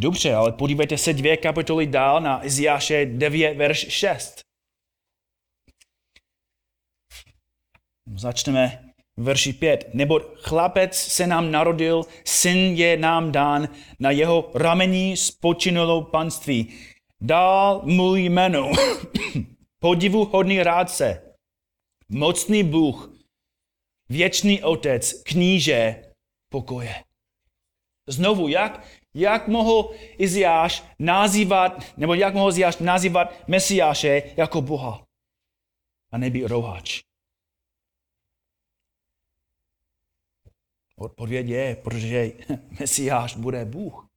Dobře, 0.00 0.34
ale 0.34 0.52
podívejte 0.52 0.98
se 0.98 1.12
dvě 1.12 1.36
kapitoly 1.36 1.86
dál 1.86 2.20
na 2.20 2.46
Iziáše 2.46 3.06
9, 3.06 3.54
verš 3.54 3.78
6. 3.88 4.40
Začneme 8.16 8.94
verši 9.16 9.52
5. 9.52 9.90
Nebo 9.94 10.20
chlapec 10.34 10.96
se 10.96 11.26
nám 11.26 11.50
narodil, 11.50 12.02
syn 12.24 12.58
je 12.58 12.96
nám 12.96 13.32
dán, 13.32 13.68
na 13.98 14.10
jeho 14.10 14.50
ramení 14.54 15.16
spočinulo 15.16 16.02
panství. 16.02 16.74
Dal 17.20 17.82
můj 17.84 18.22
jméno, 18.22 18.72
podivuhodný 19.78 20.62
rádce, 20.62 21.33
mocný 22.08 22.64
Bůh, 22.64 23.10
věčný 24.08 24.62
otec, 24.62 25.22
kníže 25.22 26.12
pokoje. 26.48 27.04
Znovu, 28.08 28.48
jak, 28.48 28.86
jak 29.14 29.48
mohl 29.48 29.94
Iziáš 30.18 30.84
nazývat, 30.98 31.96
nebo 31.96 32.14
jak 32.14 32.34
mohl 32.34 32.50
Iziáš 32.50 32.76
nazývat 32.76 33.48
Mesiáše 33.48 34.22
jako 34.36 34.62
Boha 34.62 35.06
a 36.12 36.18
nebýt 36.18 36.46
roháč? 36.46 37.02
Odpověď 40.96 41.46
je, 41.46 41.76
protože 41.76 42.32
Mesiáš 42.80 43.36
bude 43.36 43.64
Bůh. 43.64 44.08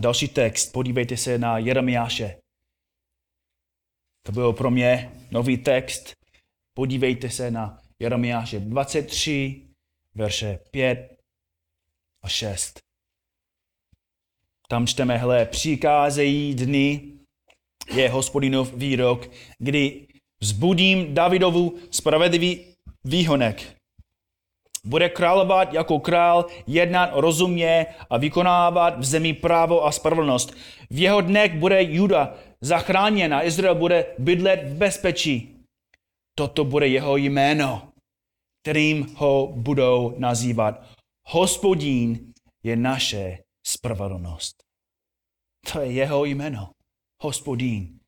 Další 0.00 0.28
text, 0.28 0.72
podívejte 0.72 1.16
se 1.16 1.38
na 1.38 1.58
Jeremiáše. 1.58 2.43
To 4.26 4.32
byl 4.32 4.52
pro 4.52 4.70
mě 4.70 5.12
nový 5.30 5.56
text. 5.56 6.12
Podívejte 6.74 7.30
se 7.30 7.50
na 7.50 7.78
Jeremiáše 7.98 8.60
23, 8.60 9.62
verše 10.14 10.58
5 10.70 11.16
a 12.22 12.28
6. 12.28 12.80
Tam 14.68 14.86
čteme, 14.86 15.16
hele, 15.16 15.46
přikázejí 15.46 16.54
dny, 16.54 17.12
je 17.94 18.08
hospodinov 18.08 18.74
výrok, 18.74 19.30
kdy 19.58 20.06
vzbudím 20.40 21.14
Davidovu 21.14 21.78
spravedlivý 21.90 22.60
výhonek. 23.04 23.76
Bude 24.84 25.08
královat 25.08 25.72
jako 25.72 26.00
král, 26.00 26.46
jednat 26.66 27.10
rozumně 27.12 27.86
a 28.10 28.18
vykonávat 28.18 28.98
v 28.98 29.04
zemi 29.04 29.32
právo 29.32 29.86
a 29.86 29.92
spravedlnost. 29.92 30.56
V 30.90 30.98
jeho 30.98 31.20
dnech 31.20 31.54
bude 31.54 31.82
Juda 31.82 32.34
zachráněna, 32.64 33.44
Izrael 33.44 33.74
bude 33.74 34.06
bydlet 34.18 34.64
v 34.64 34.76
bezpečí. 34.76 35.56
Toto 36.36 36.64
bude 36.64 36.88
jeho 36.88 37.16
jméno, 37.16 37.92
kterým 38.62 39.14
ho 39.16 39.52
budou 39.56 40.14
nazývat. 40.18 40.82
Hospodín 41.26 42.32
je 42.64 42.76
naše 42.76 43.38
spravedlnost. 43.66 44.56
To 45.72 45.80
je 45.80 45.92
jeho 45.92 46.24
jméno. 46.24 46.70
Hospodín 47.22 47.98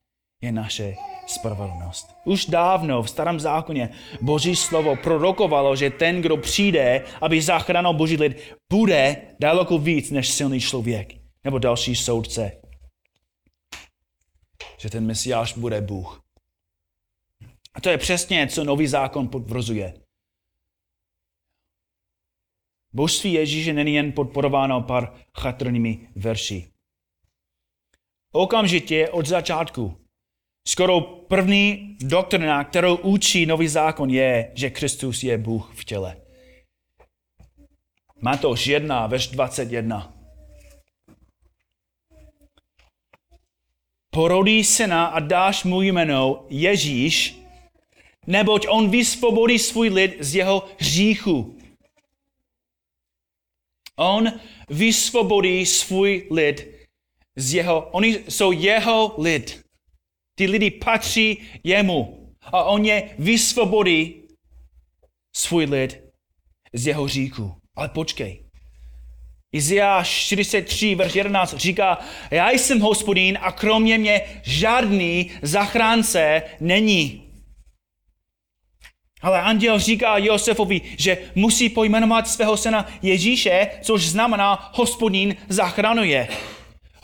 je 0.42 0.52
naše 0.52 0.94
spravedlnost. 1.26 2.16
Už 2.24 2.46
dávno 2.46 3.02
v 3.02 3.10
starém 3.10 3.40
zákoně 3.40 3.90
Boží 4.20 4.56
slovo 4.56 4.96
prorokovalo, 4.96 5.76
že 5.76 5.90
ten, 5.90 6.22
kdo 6.22 6.36
přijde, 6.36 7.04
aby 7.20 7.42
zachránil 7.42 7.92
Boží 7.92 8.16
lid, 8.16 8.54
bude 8.72 9.16
daleko 9.40 9.78
víc 9.78 10.10
než 10.10 10.28
silný 10.28 10.60
člověk 10.60 11.12
nebo 11.44 11.58
další 11.58 11.94
soudce. 11.94 12.65
Že 14.78 14.90
ten 14.90 15.06
Mesiáš 15.06 15.58
bude 15.58 15.80
Bůh. 15.80 16.22
A 17.74 17.80
to 17.80 17.88
je 17.88 17.98
přesně, 17.98 18.48
co 18.48 18.64
nový 18.64 18.86
zákon 18.86 19.28
potvrzuje. 19.28 19.94
Božství 22.92 23.32
Ježíše 23.32 23.72
není 23.72 23.94
jen 23.94 24.12
podporováno 24.12 24.82
pár 24.82 25.14
chatrnými 25.38 26.08
verši. 26.16 26.70
Okamžitě 28.32 29.08
od 29.08 29.26
začátku 29.26 30.06
Skoro 30.68 31.00
první 31.00 31.96
doktrina, 32.00 32.64
kterou 32.64 32.96
učí 32.96 33.46
nový 33.46 33.68
zákon, 33.68 34.10
je, 34.10 34.52
že 34.54 34.70
Kristus 34.70 35.22
je 35.22 35.38
Bůh 35.38 35.72
v 35.74 35.84
těle. 35.84 36.16
Matouš 38.20 38.66
1, 38.66 39.06
verš 39.06 39.26
21. 39.26 40.15
Porodí 44.16 44.64
syna 44.64 45.06
a 45.06 45.20
dáš 45.20 45.64
mu 45.64 45.82
jméno 45.82 46.46
Ježíš, 46.48 47.36
neboť 48.26 48.66
on 48.68 48.90
vysvobodí 48.90 49.58
svůj 49.58 49.88
lid 49.88 50.16
z 50.20 50.34
jeho 50.34 50.64
hříchu. 50.78 51.58
On 53.96 54.32
vysvobodí 54.68 55.66
svůj 55.66 56.28
lid 56.30 56.88
z 57.36 57.54
jeho, 57.54 57.88
oni 57.92 58.24
jsou 58.28 58.52
jeho 58.52 59.14
lid. 59.18 59.60
Ty 60.34 60.46
lidi 60.46 60.70
patří 60.70 61.42
jemu 61.64 62.32
a 62.42 62.64
on 62.64 62.84
je 62.84 63.14
vysvobodí 63.18 64.22
svůj 65.36 65.64
lid 65.64 66.00
z 66.72 66.86
jeho 66.86 67.08
říku. 67.08 67.52
Ale 67.76 67.88
počkej. 67.88 68.45
Iziáš 69.56 70.08
43, 70.08 70.94
verš 70.94 71.14
11 71.14 71.56
říká, 71.56 71.98
já 72.30 72.50
jsem 72.50 72.80
hospodín 72.80 73.38
a 73.40 73.52
kromě 73.52 73.98
mě 73.98 74.20
žádný 74.42 75.30
zachránce 75.42 76.42
není. 76.60 77.22
Ale 79.22 79.40
anděl 79.40 79.78
říká 79.78 80.18
Josefovi, 80.18 80.80
že 80.98 81.18
musí 81.34 81.68
pojmenovat 81.68 82.28
svého 82.28 82.56
syna 82.56 82.86
Ježíše, 83.02 83.68
což 83.82 84.08
znamená 84.08 84.70
hospodín 84.74 85.36
zachraňuje. 85.48 86.28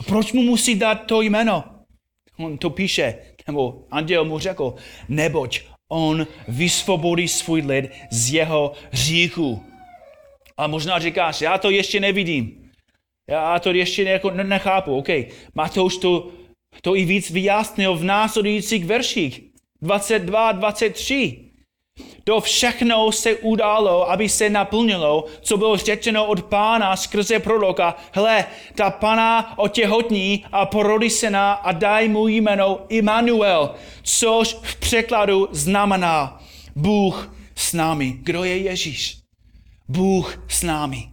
Proč 0.07 0.33
mu 0.33 0.43
musí 0.43 0.75
dát 0.75 0.95
to 0.95 1.23
jméno? 1.23 1.65
On 2.38 2.59
to 2.59 2.71
píše, 2.71 3.15
nebo 3.47 3.85
anděl 3.91 4.25
mu 4.25 4.38
řekl, 4.38 4.75
neboť 5.09 5.61
on 5.88 6.27
vysvobodí 6.49 7.29
svůj 7.29 7.61
lid 7.61 7.91
z 8.11 8.33
jeho 8.33 8.73
hříchu. 8.91 9.72
A 10.57 10.67
možná 10.67 10.99
říkáš, 10.99 11.41
já 11.41 11.59
to 11.59 11.71
ještě 11.71 12.01
nevidím. 12.01 12.71
Já 13.31 13.59
to 13.59 13.71
ještě 13.71 14.03
jako 14.03 14.31
nechápu. 14.31 14.97
OK, 14.97 15.09
Matouš 15.55 15.97
to, 15.97 16.29
to 16.83 16.97
i 16.97 17.05
víc 17.05 17.31
vyjasnil 17.31 17.97
v 17.97 18.05
následujících 18.05 18.85
verších. 18.85 19.43
22, 19.83 20.53
23. 20.53 21.53
To 22.25 22.41
všechno 22.41 23.12
se 23.12 23.37
událo, 23.37 24.11
aby 24.11 24.29
se 24.29 24.51
naplnilo, 24.51 25.25
co 25.41 25.57
bylo 25.57 25.77
řečeno 25.77 26.27
od 26.27 26.43
pána 26.43 26.97
skrze 26.97 27.38
proroka. 27.38 27.97
Hle, 28.12 28.45
ta 28.75 28.91
pana 28.91 29.59
otěhotní 29.59 30.45
a 30.53 30.67
porodí 30.67 31.11
syna 31.11 31.53
a 31.53 31.73
daj 31.73 32.09
mu 32.09 32.29
jméno 32.29 32.81
Immanuel, 32.88 33.75
což 34.03 34.57
v 34.62 34.77
překladu 34.77 35.49
znamená 35.51 36.43
Bůh 36.77 37.35
s 37.55 37.73
námi. 37.73 38.17
Kdo 38.23 38.45
je 38.45 38.57
Ježíš? 38.57 39.22
Bůh 39.88 40.45
s 40.49 40.62
námi. 40.62 41.12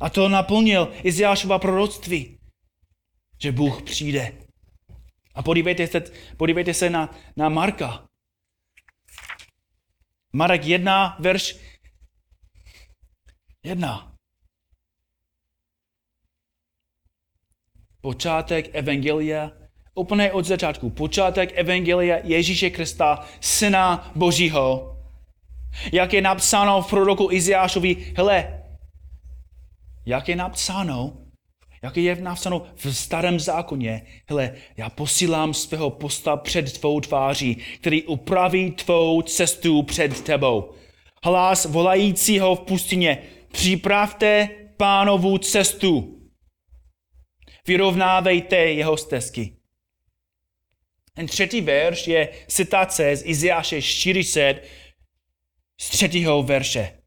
A 0.00 0.10
to 0.10 0.28
naplnil 0.28 0.92
Iziášova 1.02 1.58
proroctví, 1.58 2.38
že 3.42 3.52
Bůh 3.52 3.82
přijde. 3.82 4.32
A 5.34 5.42
podívejte 5.42 5.86
se, 5.86 6.00
podívejte 6.36 6.74
se 6.74 6.90
na, 6.90 7.14
na 7.36 7.48
Marka. 7.48 8.08
Marek 10.32 10.64
1, 10.64 11.16
verš 11.20 11.56
1. 13.62 14.14
Počátek 18.00 18.74
Evangelia, 18.74 19.52
úplně 19.94 20.32
od 20.32 20.44
začátku. 20.44 20.90
Počátek 20.90 21.58
Evangelia 21.58 22.16
Ježíše 22.24 22.70
Krista, 22.70 23.26
Syna 23.40 24.12
Božího. 24.14 24.93
Jak 25.92 26.12
je 26.12 26.22
napsáno 26.22 26.82
v 26.82 26.90
proroku 26.90 27.28
Iziášovi, 27.32 28.14
hele, 28.16 28.64
jak 30.06 30.28
je 30.28 30.36
napsáno, 30.36 31.16
jak 31.82 31.96
je 31.96 32.16
napsáno 32.16 32.62
v 32.74 32.96
starém 32.96 33.40
zákoně, 33.40 34.06
hele, 34.26 34.54
já 34.76 34.90
posílám 34.90 35.54
svého 35.54 35.90
posta 35.90 36.36
před 36.36 36.78
tvou 36.78 37.00
tváří, 37.00 37.56
který 37.80 38.02
upraví 38.02 38.70
tvou 38.70 39.22
cestu 39.22 39.82
před 39.82 40.20
tebou. 40.20 40.72
Hlas 41.24 41.64
volajícího 41.64 42.56
v 42.56 42.60
pustině, 42.60 43.18
připravte 43.52 44.48
pánovu 44.76 45.38
cestu. 45.38 46.20
Vyrovnávejte 47.66 48.56
jeho 48.56 48.96
stezky. 48.96 49.56
Ten 51.14 51.26
třetí 51.26 51.60
verš 51.60 52.08
je 52.08 52.28
citace 52.48 53.16
z 53.16 53.22
Iziáše 53.26 53.82
40 53.82 54.62
z 55.80 55.88
třetího 55.88 56.42
verše. 56.42 56.98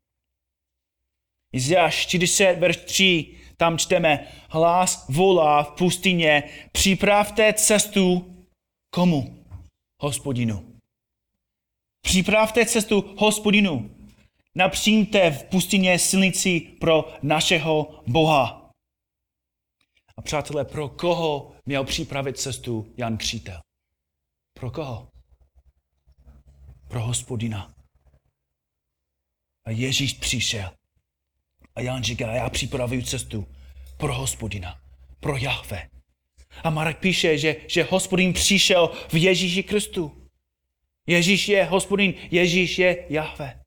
Iziáš 1.53 2.07
40, 2.07 2.55
verš 2.55 2.77
3, 2.77 3.37
tam 3.57 3.77
čteme, 3.77 4.27
hlas 4.49 5.05
volá 5.09 5.63
v 5.63 5.71
pustině, 5.71 6.43
připravte 6.71 7.53
cestu 7.53 8.33
komu? 8.89 9.45
Hospodinu. 10.01 10.79
Připravte 12.01 12.65
cestu 12.65 13.15
hospodinu. 13.17 13.97
Napřímte 14.55 15.31
v 15.31 15.43
pustině 15.43 15.99
silnici 15.99 16.59
pro 16.59 17.13
našeho 17.21 18.03
Boha. 18.07 18.71
A 20.17 20.21
přátelé, 20.21 20.65
pro 20.65 20.89
koho 20.89 21.55
měl 21.65 21.83
připravit 21.83 22.37
cestu 22.37 22.93
Jan 22.97 23.17
Křítel? 23.17 23.59
Pro 24.53 24.71
koho? 24.71 25.07
Pro 26.87 27.01
hospodina. 27.01 27.76
A 29.67 29.71
Ježíš 29.71 30.13
přišel 30.13 30.71
a 31.75 31.81
Jan 31.81 32.03
říká, 32.03 32.31
já 32.31 32.49
připravuju 32.49 33.01
cestu 33.01 33.47
pro 33.97 34.13
hospodina, 34.13 34.81
pro 35.19 35.37
Jahve. 35.37 35.89
A 36.63 36.69
Marek 36.69 36.97
píše, 36.97 37.37
že, 37.37 37.55
že 37.67 37.83
hospodin 37.83 38.33
přišel 38.33 38.87
v 38.87 39.13
Ježíši 39.13 39.63
Kristu. 39.63 40.27
Ježíš 41.07 41.47
je 41.47 41.65
hospodin, 41.65 42.13
Ježíš 42.31 42.79
je 42.79 43.05
Jahve. 43.09 43.63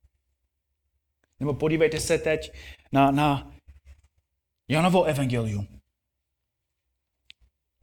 Nebo 1.40 1.54
podívejte 1.54 2.00
se 2.00 2.18
teď 2.18 2.52
na, 2.92 3.10
na 3.10 3.52
Janovo 4.68 5.04
evangelium. 5.04 5.80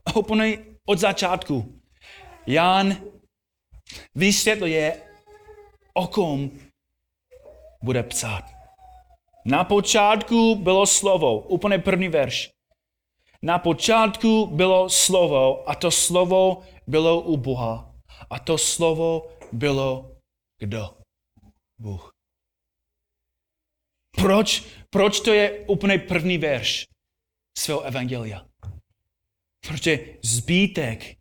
A 0.04 0.16
úplně 0.16 0.58
od 0.84 0.98
začátku 0.98 1.80
Jan 2.46 2.96
vysvětluje, 4.14 5.02
o 5.94 6.06
kom 6.06 6.67
bude 7.82 8.02
psát. 8.02 8.44
Na 9.44 9.64
počátku 9.64 10.54
bylo 10.54 10.86
slovo, 10.86 11.40
úplně 11.40 11.78
první 11.78 12.08
verš. 12.08 12.50
Na 13.42 13.58
počátku 13.58 14.46
bylo 14.46 14.90
slovo 14.90 15.68
a 15.70 15.74
to 15.74 15.90
slovo 15.90 16.62
bylo 16.86 17.20
u 17.20 17.36
Boha. 17.36 17.94
A 18.30 18.38
to 18.38 18.58
slovo 18.58 19.30
bylo 19.52 20.16
kdo? 20.58 20.98
Bůh. 21.78 22.14
Proč, 24.16 24.64
proč 24.90 25.20
to 25.20 25.32
je 25.32 25.66
úplně 25.66 25.98
první 25.98 26.38
verš 26.38 26.84
svého 27.58 27.82
evangelia? 27.82 28.46
Protože 29.60 29.98
zbytek 30.22 31.18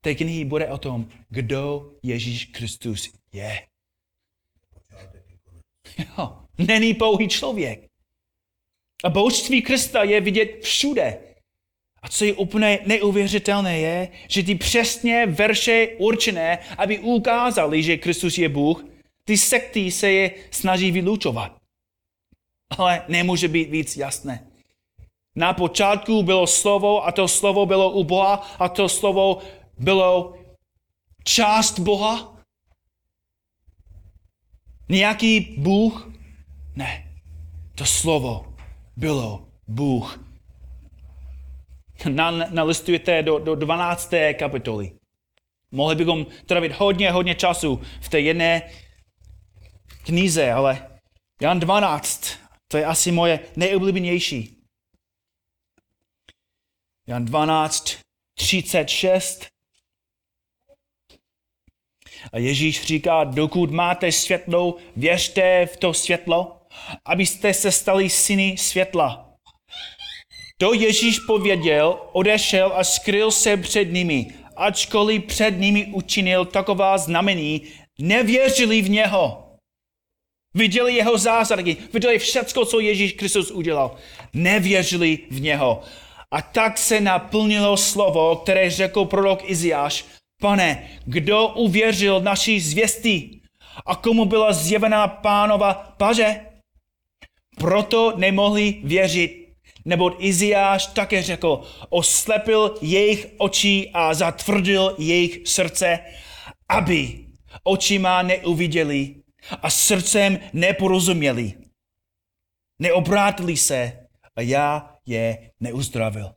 té 0.00 0.14
knihy 0.14 0.44
bude 0.44 0.68
o 0.68 0.78
tom, 0.78 1.08
kdo 1.28 1.92
Ježíš 2.02 2.44
Kristus 2.44 3.12
je. 3.32 3.68
Jo. 5.98 6.38
Není 6.58 6.94
pouhý 6.94 7.28
člověk. 7.28 7.88
A 9.04 9.08
božství 9.10 9.62
Krista 9.62 10.02
je 10.02 10.20
vidět 10.20 10.62
všude. 10.62 11.18
A 12.02 12.08
co 12.08 12.24
je 12.24 12.34
úplně 12.34 12.78
neuvěřitelné 12.86 13.78
je, 13.78 14.08
že 14.28 14.42
ty 14.42 14.54
přesně 14.54 15.26
verše 15.26 15.88
určené, 15.98 16.58
aby 16.78 16.98
ukázali, 16.98 17.82
že 17.82 17.96
Kristus 17.96 18.38
je 18.38 18.48
Bůh, 18.48 18.84
ty 19.24 19.38
sekty 19.38 19.90
se 19.90 20.10
je 20.10 20.30
snaží 20.50 20.90
vylučovat. 20.90 21.56
Ale 22.78 23.02
nemůže 23.08 23.48
být 23.48 23.70
víc 23.70 23.96
jasné. 23.96 24.46
Na 25.36 25.52
počátku 25.52 26.22
bylo 26.22 26.46
slovo 26.46 27.06
a 27.06 27.12
to 27.12 27.28
slovo 27.28 27.66
bylo 27.66 27.90
u 27.90 28.04
Boha 28.04 28.34
a 28.58 28.68
to 28.68 28.88
slovo 28.88 29.38
bylo 29.78 30.38
část 31.24 31.78
Boha. 31.78 32.37
Nějaký 34.88 35.40
Bůh 35.58 36.12
ne, 36.76 37.18
to 37.74 37.86
slovo 37.86 38.54
bylo 38.96 39.48
Bůh. 39.68 40.24
Nalistujete 42.50 43.22
do, 43.22 43.38
do 43.38 43.54
12. 43.54 44.10
kapitoly. 44.38 44.92
Mohli 45.70 45.94
bychom 45.94 46.26
trávit 46.46 46.72
hodně, 46.72 47.10
hodně 47.10 47.34
času 47.34 47.80
v 48.00 48.08
té 48.08 48.20
jedné 48.20 48.70
knize, 50.04 50.52
ale 50.52 50.98
Jan 51.40 51.60
12, 51.60 52.38
to 52.68 52.76
je 52.76 52.84
asi 52.84 53.12
moje 53.12 53.40
nejoblíbenější. 53.56 54.62
Jan 57.08 57.24
12, 57.24 57.98
36. 58.38 59.46
A 62.32 62.38
Ježíš 62.38 62.82
říká, 62.82 63.24
dokud 63.24 63.70
máte 63.70 64.12
světlo, 64.12 64.76
věřte 64.96 65.66
v 65.66 65.76
to 65.76 65.94
světlo 65.94 66.58
abyste 67.04 67.54
se 67.54 67.72
stali 67.72 68.10
syny 68.10 68.56
světla. 68.58 69.34
To 70.58 70.74
Ježíš 70.74 71.18
pověděl, 71.18 72.00
odešel 72.12 72.72
a 72.74 72.84
skryl 72.84 73.30
se 73.30 73.56
před 73.56 73.84
nimi, 73.84 74.26
ačkoliv 74.56 75.24
před 75.24 75.50
nimi 75.50 75.86
učinil 75.86 76.44
taková 76.44 76.98
znamení, 76.98 77.62
nevěřili 77.98 78.82
v 78.82 78.90
něho. 78.90 79.44
Viděli 80.54 80.94
jeho 80.94 81.18
zázraky, 81.18 81.76
viděli 81.92 82.18
všecko, 82.18 82.64
co 82.64 82.80
Ježíš 82.80 83.12
Kristus 83.12 83.50
udělal. 83.50 83.96
Nevěřili 84.32 85.18
v 85.30 85.40
něho. 85.40 85.82
A 86.30 86.42
tak 86.42 86.78
se 86.78 87.00
naplnilo 87.00 87.76
slovo, 87.76 88.36
které 88.36 88.70
řekl 88.70 89.04
prorok 89.04 89.50
Iziáš. 89.50 90.04
Pane, 90.40 90.88
kdo 91.04 91.48
uvěřil 91.48 92.20
naší 92.20 92.60
zvěstí? 92.60 93.42
A 93.86 93.96
komu 93.96 94.24
byla 94.24 94.52
zjevená 94.52 95.08
pánova 95.08 95.74
paže? 95.74 96.40
Proto 97.58 98.16
nemohli 98.16 98.80
věřit, 98.84 99.54
neboť 99.84 100.14
Iziáš 100.18 100.86
také 100.86 101.22
řekl, 101.22 101.62
oslepil 101.88 102.74
jejich 102.82 103.26
oči 103.38 103.90
a 103.94 104.14
zatvrdil 104.14 104.94
jejich 104.98 105.48
srdce, 105.48 105.98
aby 106.68 107.26
očima 107.62 108.22
neuviděli 108.22 109.14
a 109.62 109.70
srdcem 109.70 110.38
neporozuměli. 110.52 111.54
Neobrátili 112.78 113.56
se 113.56 114.06
a 114.36 114.40
já 114.40 114.94
je 115.06 115.50
neuzdravil. 115.60 116.34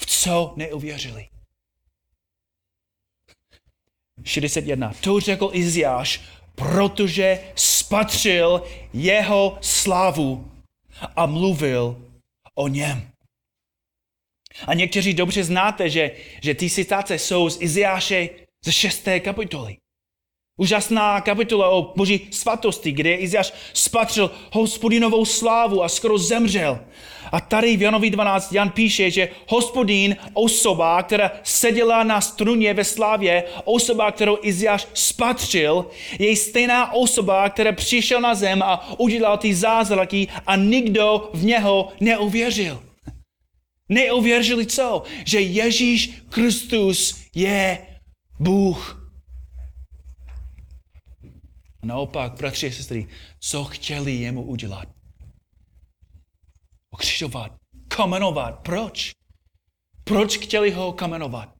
V 0.00 0.06
co 0.06 0.54
neuvěřili? 0.56 1.28
61. 4.24 4.92
To 5.00 5.20
řekl 5.20 5.50
Iziáš, 5.52 6.20
protože 6.54 7.40
spatřil 7.54 8.62
jeho 8.92 9.58
slávu 9.60 10.50
a 11.16 11.26
mluvil 11.26 11.96
o 12.54 12.68
něm. 12.68 13.08
A 14.66 14.74
někteří 14.74 15.14
dobře 15.14 15.44
znáte, 15.44 15.90
že, 15.90 16.10
že 16.42 16.54
ty 16.54 16.70
citace 16.70 17.18
jsou 17.18 17.50
z 17.50 17.62
Iziáše 17.62 18.28
ze 18.64 18.72
šesté 18.72 19.20
kapitoly. 19.20 19.76
Úžasná 20.60 21.20
kapitola 21.20 21.68
o 21.68 21.94
boží 21.96 22.28
svatosti, 22.30 22.92
kde 22.92 23.14
Izajáš 23.14 23.52
spatřil 23.72 24.30
hospodinovou 24.52 25.24
slávu 25.24 25.82
a 25.82 25.88
skoro 25.88 26.18
zemřel. 26.18 26.80
A 27.32 27.40
tady 27.40 27.76
v 27.76 27.82
Janovi 27.82 28.10
12 28.10 28.52
Jan 28.52 28.70
píše, 28.70 29.10
že 29.10 29.28
hospodín, 29.48 30.16
osoba, 30.32 31.02
která 31.02 31.30
seděla 31.42 32.04
na 32.04 32.20
struně 32.20 32.74
ve 32.74 32.84
slávě, 32.84 33.44
osoba, 33.64 34.12
kterou 34.12 34.38
Izajáš 34.42 34.88
spatřil, 34.94 35.86
je 36.18 36.36
stejná 36.36 36.92
osoba, 36.92 37.48
která 37.48 37.72
přišel 37.72 38.20
na 38.20 38.34
zem 38.34 38.62
a 38.62 39.00
udělal 39.00 39.38
ty 39.38 39.54
zázraky 39.54 40.28
a 40.46 40.56
nikdo 40.56 41.30
v 41.34 41.44
něho 41.44 41.92
neuvěřil. 42.00 42.82
Neuvěřili 43.88 44.66
co? 44.66 45.02
Že 45.24 45.40
Ježíš 45.40 46.22
Kristus 46.28 47.24
je 47.34 47.78
Bůh. 48.40 49.10
Naopak, 51.84 52.32
bratři 52.32 52.68
a 52.68 52.70
sestry, 52.70 53.08
co 53.40 53.64
chtěli 53.64 54.12
jemu 54.14 54.42
udělat? 54.42 54.97
Okřižovat, 56.90 57.52
kamenovat. 57.88 58.62
Proč? 58.62 59.12
Proč 60.04 60.38
chtěli 60.38 60.70
ho 60.70 60.92
kamenovat? 60.92 61.54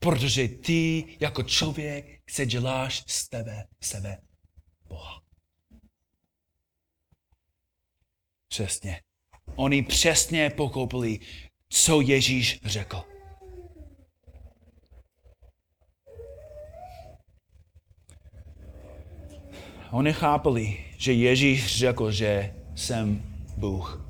Protože 0.00 0.48
ty 0.48 1.04
jako 1.20 1.42
člověk 1.42 2.22
se 2.30 2.46
děláš 2.46 3.04
z 3.06 3.28
tebe, 3.28 3.64
sebe 3.82 4.18
Boha. 4.88 5.20
Přesně. 8.48 9.00
Oni 9.56 9.82
přesně 9.82 10.50
pochopili, 10.50 11.18
co 11.68 12.00
Ježíš 12.00 12.60
řekl. 12.64 13.02
Oni 19.90 20.12
chápali, 20.12 20.84
že 20.96 21.12
Ježíš 21.12 21.78
řekl, 21.78 22.10
že 22.10 22.54
jsem 22.74 23.33
Bůh. 23.56 24.04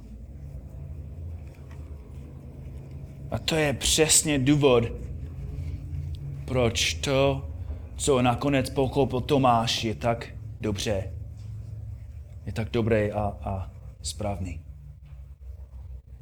A 3.31 3.39
to 3.39 3.57
je 3.57 3.73
přesně 3.73 4.39
důvod, 4.39 4.85
proč 6.45 6.95
to, 6.95 7.51
co 7.97 8.23
nakonec 8.23 8.71
pochopil 8.71 9.21
Tomáš, 9.21 9.85
je 9.85 9.95
tak 9.95 10.35
dobře. 10.61 11.15
Je 12.47 12.53
tak 12.53 12.71
dobré 12.71 13.11
a, 13.11 13.21
a 13.23 13.71
správný. 14.03 14.61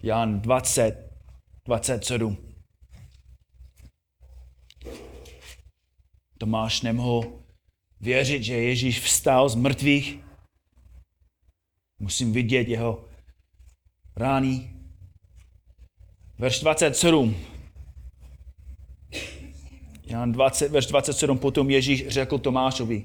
Jan 0.02 0.40
20, 0.40 1.12
27. 1.64 2.36
Tomáš 6.38 6.82
nemohl 6.82 7.32
věřit, 8.00 8.42
že 8.42 8.54
Ježíš 8.54 9.00
vstal 9.00 9.48
z 9.48 9.54
mrtvých. 9.54 10.18
Musím 11.98 12.32
vidět 12.32 12.68
jeho 12.68 13.11
rány. 14.16 14.70
Verš 16.38 16.60
27. 16.60 17.36
Jan 20.06 20.32
20, 20.32 20.68
verš 20.68 20.86
27, 20.86 21.38
potom 21.38 21.70
Ježíš 21.70 22.08
řekl 22.08 22.38
Tomášovi, 22.38 23.04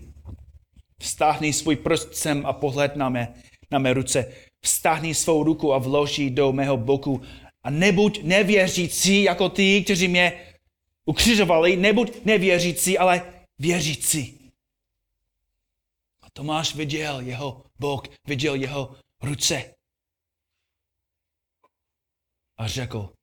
vstáhni 0.99 1.53
svůj 1.53 1.75
prst 1.75 2.15
sem 2.15 2.45
a 2.45 2.53
pohled 2.53 2.95
na 2.95 3.09
mé, 3.09 3.33
na 3.71 3.79
mé 3.79 3.93
ruce, 3.93 4.33
vstáhni 4.61 5.15
svou 5.15 5.43
ruku 5.43 5.73
a 5.73 5.77
vloží 5.77 6.29
do 6.29 6.53
mého 6.53 6.77
boku 6.77 7.21
a 7.63 7.69
nebuď 7.69 8.23
nevěřící 8.23 9.23
jako 9.23 9.49
ty, 9.49 9.83
kteří 9.83 10.07
mě 10.07 10.33
ukřižovali, 11.05 11.75
nebuď 11.77 12.25
nevěřící, 12.25 12.97
ale 12.97 13.33
věřící. 13.59 14.51
Tomáš 16.33 16.75
viděl 16.75 17.19
jeho 17.19 17.63
bok, 17.79 18.07
viděl 18.27 18.55
jeho 18.55 18.95
ruce. 19.23 19.76
A 22.59 22.67
řekl, 22.67 23.13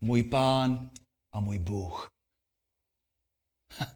můj 0.00 0.22
pán 0.22 0.90
a 1.34 1.40
můj 1.40 1.58
Bůh. 1.58 2.08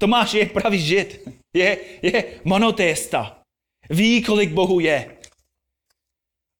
Tomáš 0.00 0.34
je 0.34 0.46
pravý 0.46 0.80
žid, 0.80 1.28
je, 1.56 1.78
je 2.02 2.40
monotésta. 2.44 3.42
Ví, 3.90 4.22
kolik 4.22 4.52
Bohu 4.52 4.80
je. 4.80 5.18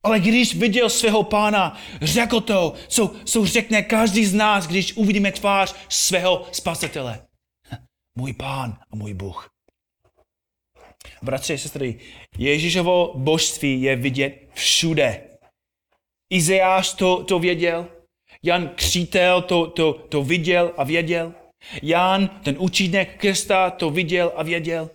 Ale 0.05 0.20
když 0.20 0.55
viděl 0.57 0.90
svého 0.90 1.22
pána, 1.22 1.78
řekl 2.03 2.40
to, 2.40 2.74
co, 2.88 3.14
co 3.24 3.47
řekne 3.47 3.82
každý 3.82 4.26
z 4.26 4.34
nás, 4.34 4.66
když 4.66 4.97
uvidíme 4.97 5.32
tvář 5.32 5.74
svého 5.88 6.49
spasitele. 6.53 7.26
Můj 8.18 8.32
pán 8.32 8.78
a 8.90 8.97
můj 8.97 9.14
Bůh. 9.14 9.49
Bratři 11.22 11.55
a 11.55 11.59
sestry, 11.59 12.01
Ježíšovo 12.38 13.12
božství 13.18 13.82
je 13.82 13.97
vidět 13.97 14.49
všude. 14.55 15.32
Izeáš 16.33 16.93
to, 16.93 17.24
to 17.24 17.39
věděl, 17.39 17.89
Jan 18.43 18.68
Křítel 18.68 19.43
to, 19.43 19.66
to, 19.66 19.93
to 19.93 20.22
viděl 20.22 20.74
a 20.76 20.85
věděl, 20.85 21.35
Jan, 21.83 22.28
ten 22.45 22.57
učínek 22.59 23.20
Krista, 23.20 23.70
to 23.70 23.91
viděl 23.91 24.33
a 24.37 24.43
věděl. 24.43 24.91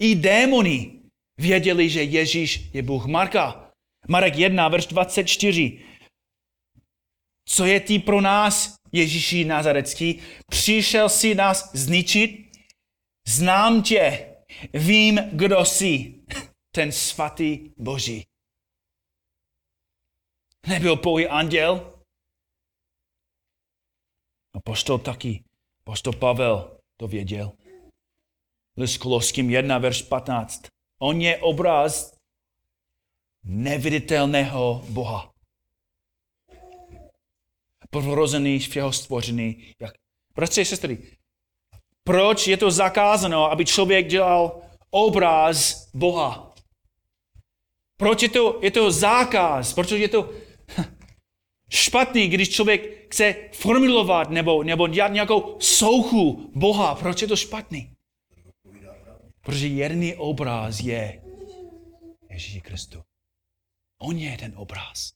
I 0.00 0.14
démoni 0.14 0.92
věděli, 1.40 1.88
že 1.88 2.02
Ježíš 2.02 2.70
je 2.72 2.82
Bůh. 2.82 3.06
Marka, 3.06 3.70
Marek 4.08 4.36
1, 4.36 4.68
verš 4.68 4.86
24. 4.86 5.78
Co 7.48 7.64
je 7.64 7.80
ty 7.80 7.98
pro 7.98 8.20
nás, 8.20 8.74
Ježíši 8.92 9.44
Nazarecký? 9.44 10.18
Přišel 10.50 11.08
si 11.08 11.34
nás 11.34 11.70
zničit? 11.74 12.48
Znám 13.28 13.82
tě, 13.82 14.28
Vím, 14.74 15.20
kdo 15.32 15.64
jsi, 15.64 16.14
ten 16.74 16.92
svatý 16.92 17.70
Boží. 17.76 18.27
Nebyl 20.66 20.96
pouhý 20.96 21.26
anděl. 21.26 21.94
A 24.54 24.60
poštol 24.60 24.98
taky, 24.98 25.44
poštol 25.84 26.12
Pavel 26.12 26.80
to 26.96 27.08
věděl. 27.08 27.52
List 28.76 28.98
Koloským 28.98 29.50
1, 29.50 29.78
verš 29.78 30.02
15. 30.02 30.62
On 30.98 31.20
je 31.20 31.38
obraz 31.38 32.18
neviditelného 33.44 34.84
Boha. 34.88 35.32
Prvorozený, 37.90 38.58
všeho 38.58 38.92
stvořený. 38.92 39.72
Jak... 39.80 39.94
Bratři 40.34 40.60
a 40.60 40.64
sestry, 40.64 41.18
proč 42.04 42.46
je 42.46 42.56
to 42.56 42.70
zakázáno, 42.70 43.50
aby 43.50 43.64
člověk 43.64 44.06
dělal 44.06 44.62
obraz 44.90 45.88
Boha? 45.94 46.54
Proč 47.96 48.22
je 48.22 48.28
to, 48.28 48.58
je 48.62 48.70
to 48.70 48.90
zákaz? 48.90 49.74
Proč 49.74 49.90
je 49.90 50.08
to 50.08 50.47
špatný, 51.68 52.28
když 52.28 52.48
člověk 52.48 53.12
chce 53.12 53.34
formulovat 53.52 54.30
nebo, 54.30 54.62
nebo 54.62 54.88
dělat 54.88 55.12
nějakou 55.12 55.56
souchu 55.60 56.50
Boha? 56.54 56.94
Proč 56.94 57.22
je 57.22 57.28
to 57.28 57.36
špatný? 57.36 57.90
Protože 59.40 59.66
jediný 59.66 60.14
obraz 60.14 60.80
je 60.80 61.22
Ježíš 62.30 62.62
Kristu. 62.62 63.02
On 63.98 64.18
je 64.18 64.36
ten 64.38 64.52
obraz. 64.56 65.12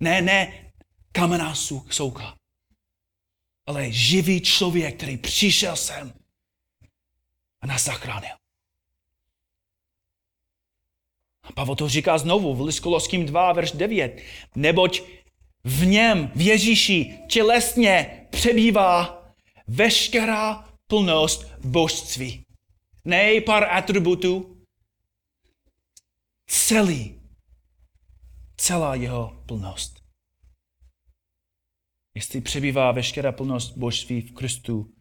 Ne, 0.00 0.22
ne, 0.22 0.72
kamenná 1.12 1.54
souka 1.90 2.36
ale 3.66 3.92
živý 3.92 4.40
člověk, 4.40 4.96
který 4.96 5.16
přišel 5.16 5.76
sem 5.76 6.12
a 7.60 7.66
nás 7.66 7.84
zachránil. 7.84 8.36
A 11.42 11.52
Pavel 11.52 11.76
to 11.76 11.88
říká 11.88 12.18
znovu 12.18 12.54
v 12.54 12.60
Liskoloským 12.60 13.26
2, 13.26 13.52
verš 13.52 13.72
9. 13.72 14.22
Neboť 14.54 15.02
v 15.66 15.86
něm, 15.86 16.30
v 16.34 16.40
Ježíši, 16.40 17.18
tělesně 17.28 18.26
přebývá 18.30 19.22
veškerá 19.66 20.68
plnost 20.86 21.46
božství. 21.64 22.44
Ne 23.04 23.40
pár 23.40 23.64
atributů, 23.64 24.62
celý, 26.46 27.20
celá 28.56 28.94
jeho 28.94 29.42
plnost. 29.46 30.02
Jestli 32.14 32.40
přebývá 32.40 32.92
veškerá 32.92 33.32
plnost 33.32 33.76
božství 33.76 34.20
v 34.20 34.32
Kristu, 34.32 34.92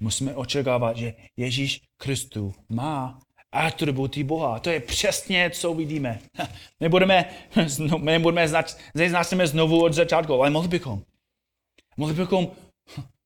musíme 0.00 0.34
očekávat, 0.34 0.96
že 0.96 1.14
Ježíš 1.36 1.80
Kristu 1.96 2.54
má 2.68 3.20
atributy 3.54 4.24
Boha. 4.24 4.58
To 4.58 4.70
je 4.70 4.80
přesně, 4.80 5.50
co 5.50 5.74
vidíme. 5.74 6.20
Nebudeme, 6.80 7.30
nebudeme 8.00 8.48
znát, 8.48 8.78
neznačíme 8.94 9.46
znovu 9.46 9.84
od 9.84 9.92
začátku, 9.92 10.34
ale 10.34 10.50
mohli 10.50 10.68
bychom. 10.68 11.02
Mohli 11.96 12.14
bychom 12.14 12.50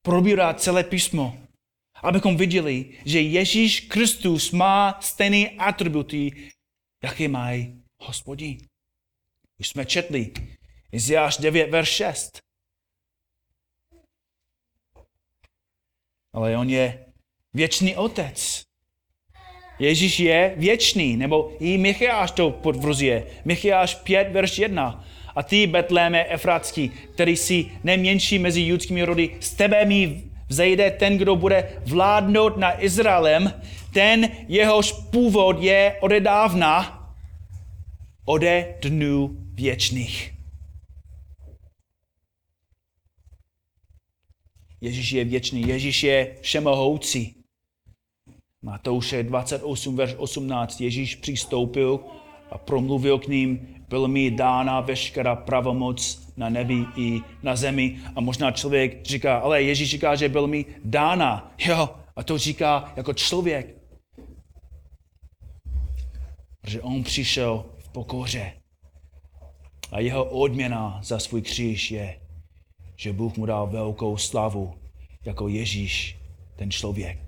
probírat 0.03 0.61
celé 0.61 0.85
písmo, 0.85 1.39
abychom 2.03 2.37
viděli, 2.37 2.99
že 3.05 3.21
Ježíš 3.21 3.81
Kristus 3.81 4.53
má 4.53 4.99
stejné 5.01 5.51
atributy, 5.59 6.51
jaké 7.05 7.29
mají 7.29 7.83
hospodin. 8.03 8.59
Už 9.61 9.69
jsme 9.69 9.87
četli 9.87 10.33
Iziáš 10.93 11.37
9, 11.37 11.71
verš 11.71 11.89
6. 11.89 12.49
ale 16.39 16.57
on 16.57 16.71
je 16.71 17.13
věčný 17.55 17.97
otec. 17.97 18.68
Ježíš 19.79 20.21
je 20.21 20.55
věčný, 20.57 21.17
nebo 21.17 21.53
i 21.61 21.79
Michiáš 21.79 22.31
to 22.31 22.51
potvrzuje. 22.51 23.27
Michiáš 23.45 23.95
5, 23.95 24.29
verš 24.33 24.59
1. 24.59 25.05
A 25.35 25.43
ty, 25.43 25.67
Betléme 25.67 26.25
Efratský, 26.29 26.91
který 27.15 27.37
jsi 27.37 27.67
nejmenší 27.85 28.39
mezi 28.39 28.63
judskými 28.63 29.03
rody, 29.03 29.37
z 29.41 29.53
tebe 29.53 29.85
mi 29.85 30.23
vzejde 30.49 30.91
ten, 30.91 31.19
kdo 31.19 31.37
bude 31.37 31.69
vládnout 31.87 32.57
na 32.57 32.83
Izraelem, 32.85 33.53
ten 33.93 34.31
jehož 34.49 34.93
původ 34.93 35.63
je 35.63 35.97
odedávna, 36.01 36.95
ode 38.25 38.75
dnů 38.83 39.37
věčných. 39.55 40.35
Ježíš 44.81 45.13
je 45.13 45.25
věčný, 45.25 45.69
Ježíš 45.69 46.03
je 46.03 46.37
všemohoucí. 46.41 47.38
Matouše 48.69 49.23
28, 49.23 49.97
verš 49.97 50.15
18. 50.17 50.81
Ježíš 50.81 51.15
přistoupil 51.15 52.01
a 52.51 52.59
promluvil 52.59 53.19
k 53.19 53.29
ním, 53.29 53.69
byl 53.89 54.09
mi 54.09 54.31
dána 54.31 54.81
veškerá 54.81 55.37
pravomoc 55.37 56.29
na 56.37 56.49
nebi 56.49 56.85
i 56.97 57.21
na 57.43 57.57
zemi. 57.57 58.01
A 58.17 58.21
možná 58.21 58.51
člověk 58.51 59.05
říká, 59.05 59.39
ale 59.39 59.63
Ježíš 59.63 59.91
říká, 59.91 60.15
že 60.15 60.29
byl 60.29 60.47
mi 60.47 60.65
dána. 60.85 61.55
Jo, 61.59 61.89
a 62.17 62.23
to 62.23 62.39
říká 62.39 62.93
jako 62.97 63.13
člověk. 63.13 63.75
Protože 66.61 66.83
on 66.83 67.03
přišel 67.03 67.65
v 67.79 67.89
pokoře. 67.89 68.53
A 69.93 70.01
jeho 70.01 70.25
odměna 70.25 71.01
za 71.03 71.19
svůj 71.19 71.43
kříž 71.43 71.91
je, 71.91 72.21
že 72.97 73.13
Bůh 73.13 73.37
mu 73.37 73.47
dal 73.47 73.67
velkou 73.67 74.17
slavu 74.17 74.75
jako 75.25 75.49
Ježíš, 75.49 76.17
ten 76.57 76.71
člověk. 76.71 77.28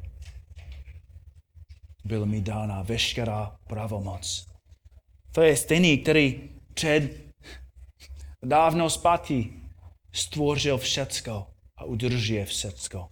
Byl 2.05 2.26
mi 2.26 2.40
dána 2.40 2.82
veškerá 2.82 3.57
pravomoc. 3.68 4.46
To 5.32 5.42
je 5.42 5.57
stejný, 5.57 5.98
který 5.98 6.40
před 6.74 7.11
dávno 8.44 8.90
zpátky 8.90 9.53
stvořil 10.12 10.78
všecko 10.78 11.46
a 11.76 11.84
udržuje 11.84 12.44
všecko 12.44 13.09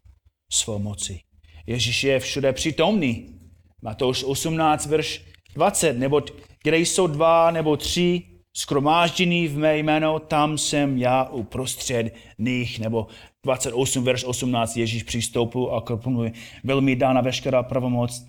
svou 0.53 0.79
moci. 0.79 1.21
Ježíš 1.67 2.05
je 2.05 2.21
všude 2.21 2.53
přítomný. 2.53 3.39
Matouš 3.83 4.25
18, 4.25 4.87
verš 4.87 5.25
20, 5.55 5.93
nebo 5.93 6.23
kde 6.63 6.79
jsou 6.79 7.07
dva 7.07 7.51
nebo 7.51 7.77
tři 7.77 8.23
skromáždění 8.57 9.49
v 9.49 9.59
mé 9.59 9.79
jméno, 9.79 10.19
tam 10.19 10.59
jsem 10.59 10.99
já 10.99 11.25
uprostřed 11.25 12.15
nich, 12.39 12.79
nebo 12.79 13.07
28, 13.45 14.05
verš 14.05 14.25
18, 14.25 14.77
Ježíš 14.77 15.03
přistoupil 15.03 15.71
a 15.75 15.97
promluvil, 15.97 16.33
byl 16.65 16.81
mi 16.81 16.97
dána 16.97 17.21
veškerá 17.21 17.63
pravomoc 17.63 18.27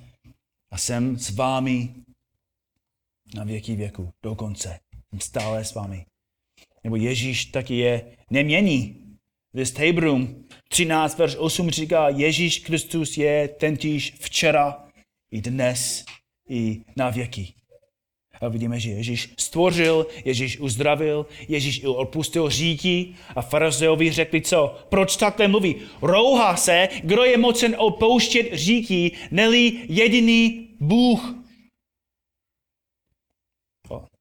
a 0.72 0.78
jsem 0.78 1.18
s 1.18 1.30
vámi 1.30 1.96
na 3.36 3.44
věky 3.44 3.76
věku, 3.76 4.10
do 4.24 4.36
konce. 4.36 4.80
Jsem 5.10 5.20
stále 5.20 5.66
s 5.66 5.74
vámi. 5.74 6.06
Nebo 6.84 6.96
Ježíš 6.96 7.46
taky 7.46 7.78
je 7.78 8.18
nemění. 8.32 9.06
List 9.54 9.78
Hebrům 9.78 10.48
13, 10.70 11.18
verš 11.18 11.36
8 11.36 11.70
říká, 11.70 12.10
Ježíš 12.10 12.60
Kristus 12.60 13.18
je 13.18 13.48
tentýž 13.48 14.14
včera 14.20 14.88
i 15.32 15.42
dnes 15.42 16.06
i 16.50 16.82
na 16.98 17.10
věky. 17.10 17.54
A 18.42 18.48
vidíme, 18.48 18.80
že 18.80 18.90
Ježíš 18.90 19.34
stvořil, 19.38 20.08
Ježíš 20.26 20.60
uzdravil, 20.60 21.26
Ježíš 21.48 21.84
odpustil 21.84 22.50
říky 22.50 23.16
a 23.36 23.42
farizeovi 23.42 24.12
řekli 24.12 24.42
co? 24.42 24.86
Proč 24.90 25.18
takhle 25.18 25.48
mluví? 25.48 25.76
Rouhá 26.02 26.58
se, 26.58 26.88
kdo 27.04 27.24
je 27.24 27.38
mocen 27.38 27.76
opouštět 27.78 28.54
říky, 28.54 29.18
neli 29.32 29.86
jediný 29.90 30.76
Bůh. 30.80 31.36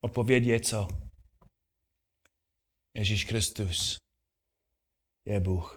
Odpověď 0.01 0.45
je 0.45 0.61
co? 0.61 0.89
Ježíš 2.97 3.25
Kristus 3.25 3.97
je 5.27 5.41
Bůh. 5.41 5.77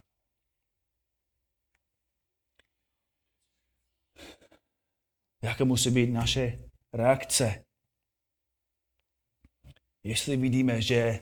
Jaká 5.43 5.63
musí 5.65 5.91
být 5.91 6.07
naše 6.07 6.59
reakce? 6.93 7.63
Jestli 10.03 10.37
vidíme, 10.37 10.81
že 10.81 11.19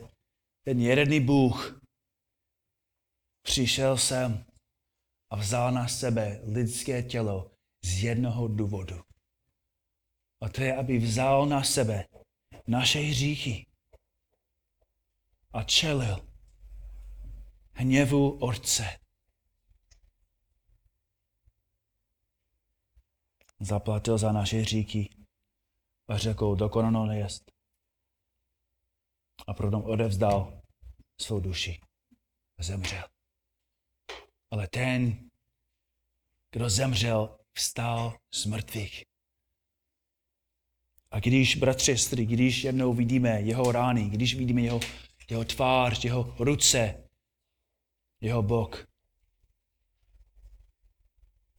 ten 0.64 0.80
jedený 0.80 1.20
Bůh 1.20 1.82
přišel 3.42 3.98
sem 3.98 4.46
a 5.30 5.36
vzal 5.36 5.72
na 5.72 5.88
sebe 5.88 6.42
lidské 6.44 7.04
tělo 7.04 7.52
z 7.82 8.04
jednoho 8.04 8.48
důvodu. 8.48 9.02
A 10.42 10.50
to 10.50 10.62
je, 10.62 10.76
aby 10.76 10.98
vzal 10.98 11.46
na 11.46 11.64
sebe 11.64 12.08
naše 12.68 13.00
hříchy 13.00 13.66
a 15.54 15.64
čelil 15.64 16.30
hněvu 17.74 18.32
Otce. 18.32 19.00
Zaplatil 23.60 24.18
za 24.18 24.32
naše 24.32 24.58
hříchy 24.58 25.10
a 26.08 26.18
řekl, 26.18 26.56
dokonano 26.56 27.14
jest. 27.14 27.59
A 29.48 29.54
proto 29.54 29.80
odevzdal 29.80 30.62
svou 31.22 31.40
duši 31.40 31.80
a 32.60 32.64
zemřel. 32.64 33.04
Ale 34.52 34.68
ten, 34.68 35.30
kdo 36.52 36.70
zemřel, 36.70 37.38
vstal 37.54 38.18
z 38.34 38.46
mrtvých. 38.46 39.06
A 41.12 41.20
když, 41.20 41.56
bratři, 41.56 41.98
sestry, 41.98 42.26
když 42.26 42.64
jednou 42.64 42.94
vidíme 42.94 43.42
jeho 43.42 43.72
rány, 43.72 44.10
když 44.10 44.36
vidíme 44.36 44.62
jeho, 44.62 44.80
jeho 45.30 45.46
tvář, 45.46 46.06
jeho 46.06 46.36
ruce, 46.40 47.10
jeho 48.22 48.44
bok, 48.44 48.88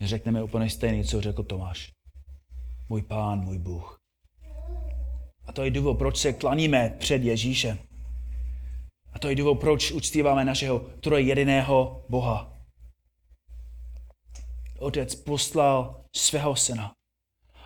řekneme 0.00 0.42
úplně 0.42 0.70
stejný, 0.70 1.04
co 1.04 1.20
řekl 1.20 1.42
Tomáš. 1.42 1.92
Můj 2.88 3.02
pán, 3.02 3.40
můj 3.40 3.58
Bůh. 3.58 3.99
A 5.50 5.52
to 5.52 5.64
je 5.64 5.70
důvod, 5.70 5.98
proč 5.98 6.16
se 6.16 6.32
klaníme 6.32 6.96
před 6.98 7.22
Ježíšem. 7.22 7.78
A 9.12 9.18
to 9.18 9.28
je 9.28 9.34
důvod, 9.34 9.54
proč 9.54 9.92
uctíváme 9.92 10.44
našeho 10.44 10.78
trojjediného 10.78 12.04
Boha. 12.08 12.52
Otec 14.78 15.14
poslal 15.14 16.04
svého 16.16 16.56
syna 16.56 16.94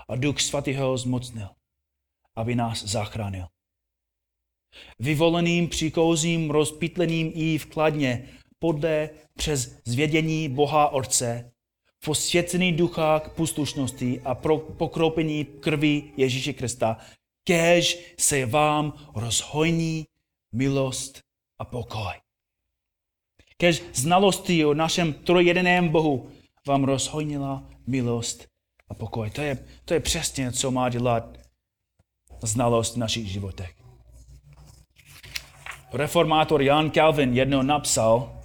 a 0.08 0.16
Duch 0.16 0.40
svatý 0.40 0.74
ho 0.74 0.98
zmocnil 0.98 1.48
aby 2.36 2.54
nás 2.54 2.84
zachránil. 2.84 3.46
Vyvoleným 4.98 5.68
příkozím 5.68 6.50
rozpitleným 6.50 7.32
i 7.34 7.58
vkladně 7.58 8.28
podle 8.58 9.10
přes 9.36 9.80
zvědění 9.84 10.48
Boha 10.48 10.88
Orce, 10.88 11.52
posvěcený 12.04 12.72
ducha 12.72 13.20
k 13.20 13.32
poslušnosti 13.32 14.20
a 14.20 14.34
pro 14.34 14.58
pokropení 14.58 15.44
krvi 15.44 16.12
Ježíše 16.16 16.52
Krista, 16.52 16.96
kež 17.44 18.14
se 18.18 18.46
vám 18.46 18.92
rozhojní 19.14 20.06
milost 20.54 21.20
a 21.58 21.64
pokoj. 21.64 22.12
Kež 23.56 23.82
znalosti 23.94 24.64
o 24.64 24.74
našem 24.74 25.12
trojedeném 25.12 25.88
Bohu 25.88 26.30
vám 26.66 26.84
rozhojnila 26.84 27.70
milost 27.86 28.46
a 28.88 28.94
pokoj. 28.94 29.30
To 29.30 29.40
je, 29.42 29.58
to 29.84 29.94
je 29.94 30.00
přesně, 30.00 30.52
co 30.52 30.70
má 30.70 30.88
dělat 30.88 31.38
znalost 32.42 32.94
v 32.94 32.98
našich 32.98 33.28
životech. 33.28 33.74
Reformátor 35.92 36.62
Jan 36.62 36.90
Calvin 36.90 37.36
jedno 37.36 37.62
napsal, 37.62 38.40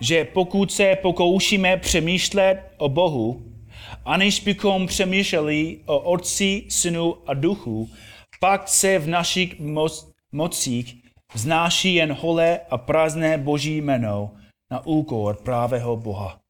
že 0.00 0.24
pokud 0.24 0.72
se 0.72 0.96
pokoušíme 1.02 1.76
přemýšlet 1.76 2.62
o 2.76 2.88
Bohu, 2.88 3.52
aniž 4.04 4.40
bychom 4.40 4.86
přemýšleli 4.86 5.80
o 5.86 5.98
Otci, 5.98 6.64
Synu 6.68 7.16
a 7.26 7.34
Duchu, 7.34 7.90
pak 8.40 8.68
se 8.68 8.98
v 8.98 9.08
našich 9.08 9.60
moc, 9.60 10.12
mocích 10.32 11.02
znáší 11.34 11.94
jen 11.94 12.12
holé 12.12 12.60
a 12.70 12.78
prázdné 12.78 13.38
boží 13.38 13.76
jméno 13.76 14.36
na 14.70 14.86
úkor 14.86 15.42
právého 15.42 15.96
Boha. 15.96 16.40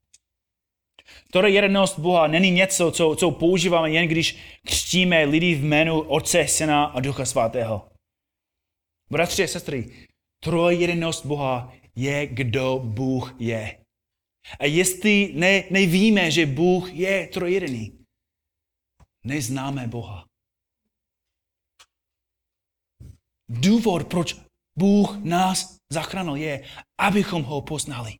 Tohle 1.32 1.50
jedenost 1.50 1.98
Boha 1.98 2.26
není 2.26 2.50
něco, 2.50 2.90
co, 2.90 3.16
co 3.16 3.30
používáme 3.30 3.90
jen 3.90 4.08
když 4.08 4.36
křtíme 4.66 5.24
lidi 5.24 5.54
v 5.54 5.64
jménu 5.64 6.00
Otce, 6.00 6.48
Syna 6.48 6.84
a 6.84 7.00
Ducha 7.00 7.24
Svatého. 7.24 7.88
Bratři 9.10 9.44
a 9.44 9.46
sestry, 9.46 10.08
trojjedenost 10.44 11.26
Boha 11.26 11.72
je, 11.96 12.26
kdo 12.26 12.80
Bůh 12.84 13.34
je. 13.38 13.78
A 14.58 14.64
jestli 14.64 15.32
ne, 15.34 15.64
nevíme, 15.70 16.30
že 16.30 16.46
Bůh 16.46 16.94
je 16.94 17.26
trojjedený, 17.26 17.98
neznáme 19.24 19.86
Boha. 19.86 20.24
Důvod, 23.48 24.06
proč 24.06 24.36
Bůh 24.78 25.16
nás 25.24 25.76
zachránil, 25.92 26.36
je, 26.36 26.64
abychom 26.98 27.42
ho 27.42 27.60
poznali. 27.60 28.14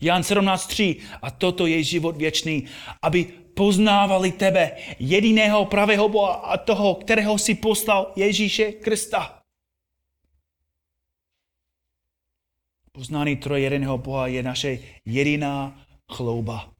Jan 0.00 0.22
17.3. 0.22 1.02
A 1.22 1.30
toto 1.30 1.66
je 1.66 1.82
život 1.82 2.16
věčný, 2.16 2.68
aby 3.02 3.24
poznávali 3.56 4.32
tebe, 4.32 4.76
jediného 4.98 5.66
pravého 5.66 6.08
Boha 6.08 6.34
a 6.34 6.56
toho, 6.56 6.94
kterého 6.94 7.38
si 7.38 7.54
poslal 7.54 8.12
Ježíše 8.16 8.72
Krista. 8.72 9.42
Poznání 12.92 13.36
trojediného 13.36 13.98
Boha 13.98 14.26
je 14.26 14.42
naše 14.42 14.78
jediná 15.04 15.86
chlouba. 16.12 16.72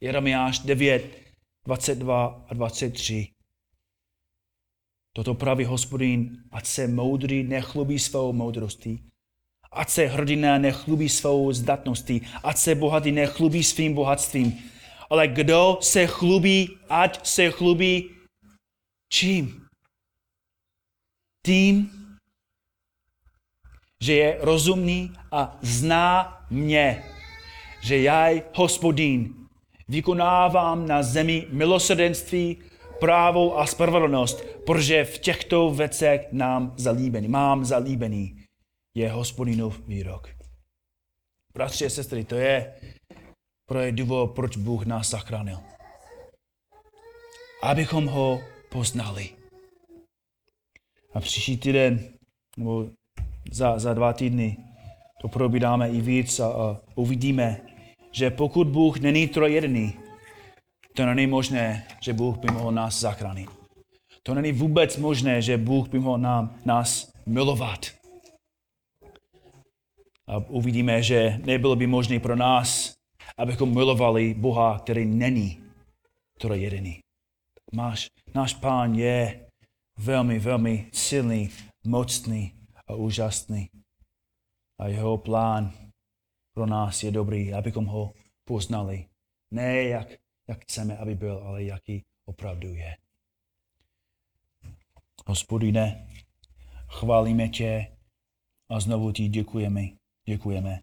Jeremiáš 0.00 0.58
9, 0.58 1.32
22 1.64 2.44
a 2.48 2.54
23. 2.54 3.39
Toto 5.12 5.34
praví 5.34 5.64
hospodin, 5.64 6.42
ať 6.52 6.66
se 6.66 6.88
moudrý 6.88 7.42
nechlubí 7.42 7.98
svou 7.98 8.32
moudrostí, 8.32 9.02
ať 9.72 9.90
se 9.90 10.06
hrdina 10.06 10.58
nechlubí 10.58 11.08
svou 11.08 11.52
zdatností, 11.52 12.22
ať 12.42 12.56
se 12.56 12.74
bohatý 12.74 13.12
nechlubí 13.12 13.64
svým 13.64 13.94
bohatstvím. 13.94 14.58
Ale 15.10 15.28
kdo 15.28 15.78
se 15.80 16.06
chlubí, 16.06 16.78
ať 16.88 17.26
se 17.26 17.50
chlubí 17.50 18.10
čím? 19.12 19.66
Tím, 21.46 21.90
že 24.02 24.14
je 24.14 24.38
rozumný 24.40 25.12
a 25.32 25.58
zná 25.62 26.38
mě, 26.50 27.02
že 27.82 27.98
já, 27.98 28.42
hospodín, 28.54 29.34
vykonávám 29.88 30.86
na 30.86 31.02
zemi 31.02 31.46
milosrdenství, 31.50 32.56
právo 33.00 33.58
a 33.58 33.66
spravedlnost, 33.66 34.44
protože 34.66 35.04
v 35.04 35.18
těchto 35.18 35.70
věcech 35.70 36.28
nám 36.32 36.74
zalíbený, 36.76 37.28
mám 37.28 37.64
zalíbený, 37.64 38.44
je 38.94 39.10
hospodinův 39.10 39.82
výrok. 39.86 40.28
Bratři 41.54 41.86
a 41.86 41.90
sestry, 41.90 42.24
to 42.24 42.34
je 42.34 42.74
pro 43.68 43.80
důvod, 43.90 44.26
proč 44.34 44.56
Bůh 44.56 44.86
nás 44.86 45.10
zachránil. 45.10 45.58
Abychom 47.62 48.06
ho 48.06 48.40
poznali. 48.68 49.30
A 51.14 51.20
příští 51.20 51.56
týden, 51.56 52.08
nebo 52.56 52.86
za, 53.52 53.78
za 53.78 53.94
dva 53.94 54.12
týdny, 54.12 54.56
to 55.20 55.28
probídáme 55.28 55.90
i 55.90 56.00
víc 56.00 56.40
a, 56.40 56.46
a 56.46 56.80
uvidíme, 56.94 57.60
že 58.12 58.30
pokud 58.30 58.68
Bůh 58.68 59.00
není 59.00 59.28
trojedný, 59.28 59.94
to 61.00 61.06
není 61.06 61.26
možné, 61.26 61.86
že 62.00 62.12
Bůh 62.12 62.38
by 62.38 62.48
mohl 62.52 62.72
nás 62.72 63.00
zachránit. 63.00 63.50
To 64.22 64.34
není 64.34 64.52
vůbec 64.52 64.96
možné, 64.96 65.42
že 65.42 65.56
Bůh 65.56 65.88
by 65.88 65.98
mohl 65.98 66.18
nám, 66.18 66.60
nás 66.64 67.12
milovat. 67.26 67.86
A 70.28 70.36
uvidíme, 70.36 71.02
že 71.02 71.40
nebylo 71.44 71.76
by 71.76 71.86
možné 71.86 72.20
pro 72.20 72.36
nás, 72.36 72.94
abychom 73.38 73.74
milovali 73.74 74.34
Boha, 74.34 74.78
který 74.78 75.04
není 75.04 75.62
trojediný. 76.38 77.00
Máš, 77.72 78.06
náš 78.34 78.54
pán 78.54 78.94
je 78.94 79.46
velmi, 79.98 80.38
velmi 80.38 80.90
silný, 80.92 81.50
mocný 81.86 82.52
a 82.86 82.94
úžasný. 82.94 83.70
A 84.80 84.88
jeho 84.88 85.18
plán 85.18 85.72
pro 86.54 86.66
nás 86.66 87.02
je 87.02 87.10
dobrý, 87.10 87.54
abychom 87.54 87.84
ho 87.84 88.12
poznali. 88.44 89.06
Ne 89.50 89.82
jak, 89.82 90.08
jak 90.50 90.62
chceme, 90.62 90.96
aby 90.96 91.14
byl, 91.14 91.38
ale 91.38 91.64
jaký 91.64 92.04
opravdu 92.24 92.74
je. 92.74 92.96
Hospodine, 95.26 96.06
chválíme 96.88 97.48
tě 97.48 97.96
a 98.68 98.80
znovu 98.80 99.12
ti 99.12 99.28
děkujeme. 99.28 99.82
Děkujeme. 100.24 100.80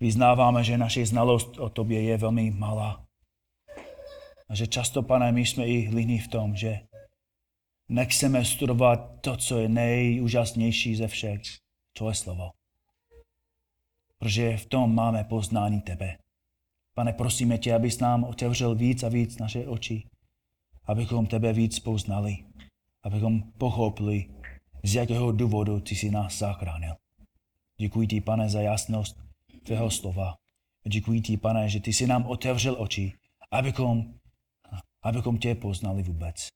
Vyznáváme, 0.00 0.64
že 0.64 0.78
naše 0.78 1.06
znalost 1.06 1.58
o 1.58 1.68
tobě 1.68 2.02
je 2.02 2.16
velmi 2.16 2.50
malá. 2.50 3.06
A 4.48 4.54
že 4.54 4.66
často, 4.66 5.02
pane, 5.02 5.32
my 5.32 5.46
jsme 5.46 5.66
i 5.66 5.88
líní 5.94 6.18
v 6.18 6.28
tom, 6.28 6.56
že 6.56 6.80
nechceme 7.88 8.44
studovat 8.44 9.20
to, 9.20 9.36
co 9.36 9.58
je 9.58 9.68
nejúžasnější 9.68 10.96
ze 10.96 11.08
všech, 11.08 11.40
tvoje 11.92 12.14
slovo 12.14 12.50
protože 14.20 14.56
v 14.56 14.66
tom 14.66 14.94
máme 14.94 15.24
poznání 15.24 15.80
tebe. 15.80 16.18
Pane, 16.94 17.12
prosíme 17.12 17.58
tě, 17.58 17.74
abys 17.74 17.98
nám 17.98 18.24
otevřel 18.24 18.74
víc 18.74 19.02
a 19.02 19.08
víc 19.08 19.38
naše 19.38 19.66
oči, 19.66 20.06
abychom 20.84 21.26
tebe 21.26 21.52
víc 21.52 21.78
poznali, 21.80 22.44
abychom 23.02 23.42
pochopili, 23.42 24.28
z 24.84 24.94
jakého 24.94 25.32
důvodu 25.32 25.80
ty 25.80 25.94
jsi 25.94 26.10
nás 26.10 26.38
zachránil. 26.38 26.94
Děkuji 27.80 28.06
ti, 28.06 28.20
pane, 28.20 28.48
za 28.48 28.60
jasnost 28.60 29.16
tvého 29.64 29.90
slova. 29.90 30.34
Děkuji 30.88 31.20
ti, 31.20 31.36
pane, 31.36 31.68
že 31.68 31.80
ty 31.80 31.92
jsi 31.92 32.06
nám 32.06 32.26
otevřel 32.26 32.76
oči, 32.78 33.12
abychom, 33.50 34.14
abychom 35.02 35.38
tě 35.38 35.54
poznali 35.54 36.02
vůbec. 36.02 36.48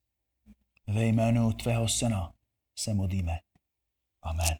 Ve 0.87 1.05
jménu 1.05 1.53
tvého 1.53 1.87
syna 1.87 2.33
se 2.75 2.93
modlíme. 2.93 3.39
Amen. 4.21 4.57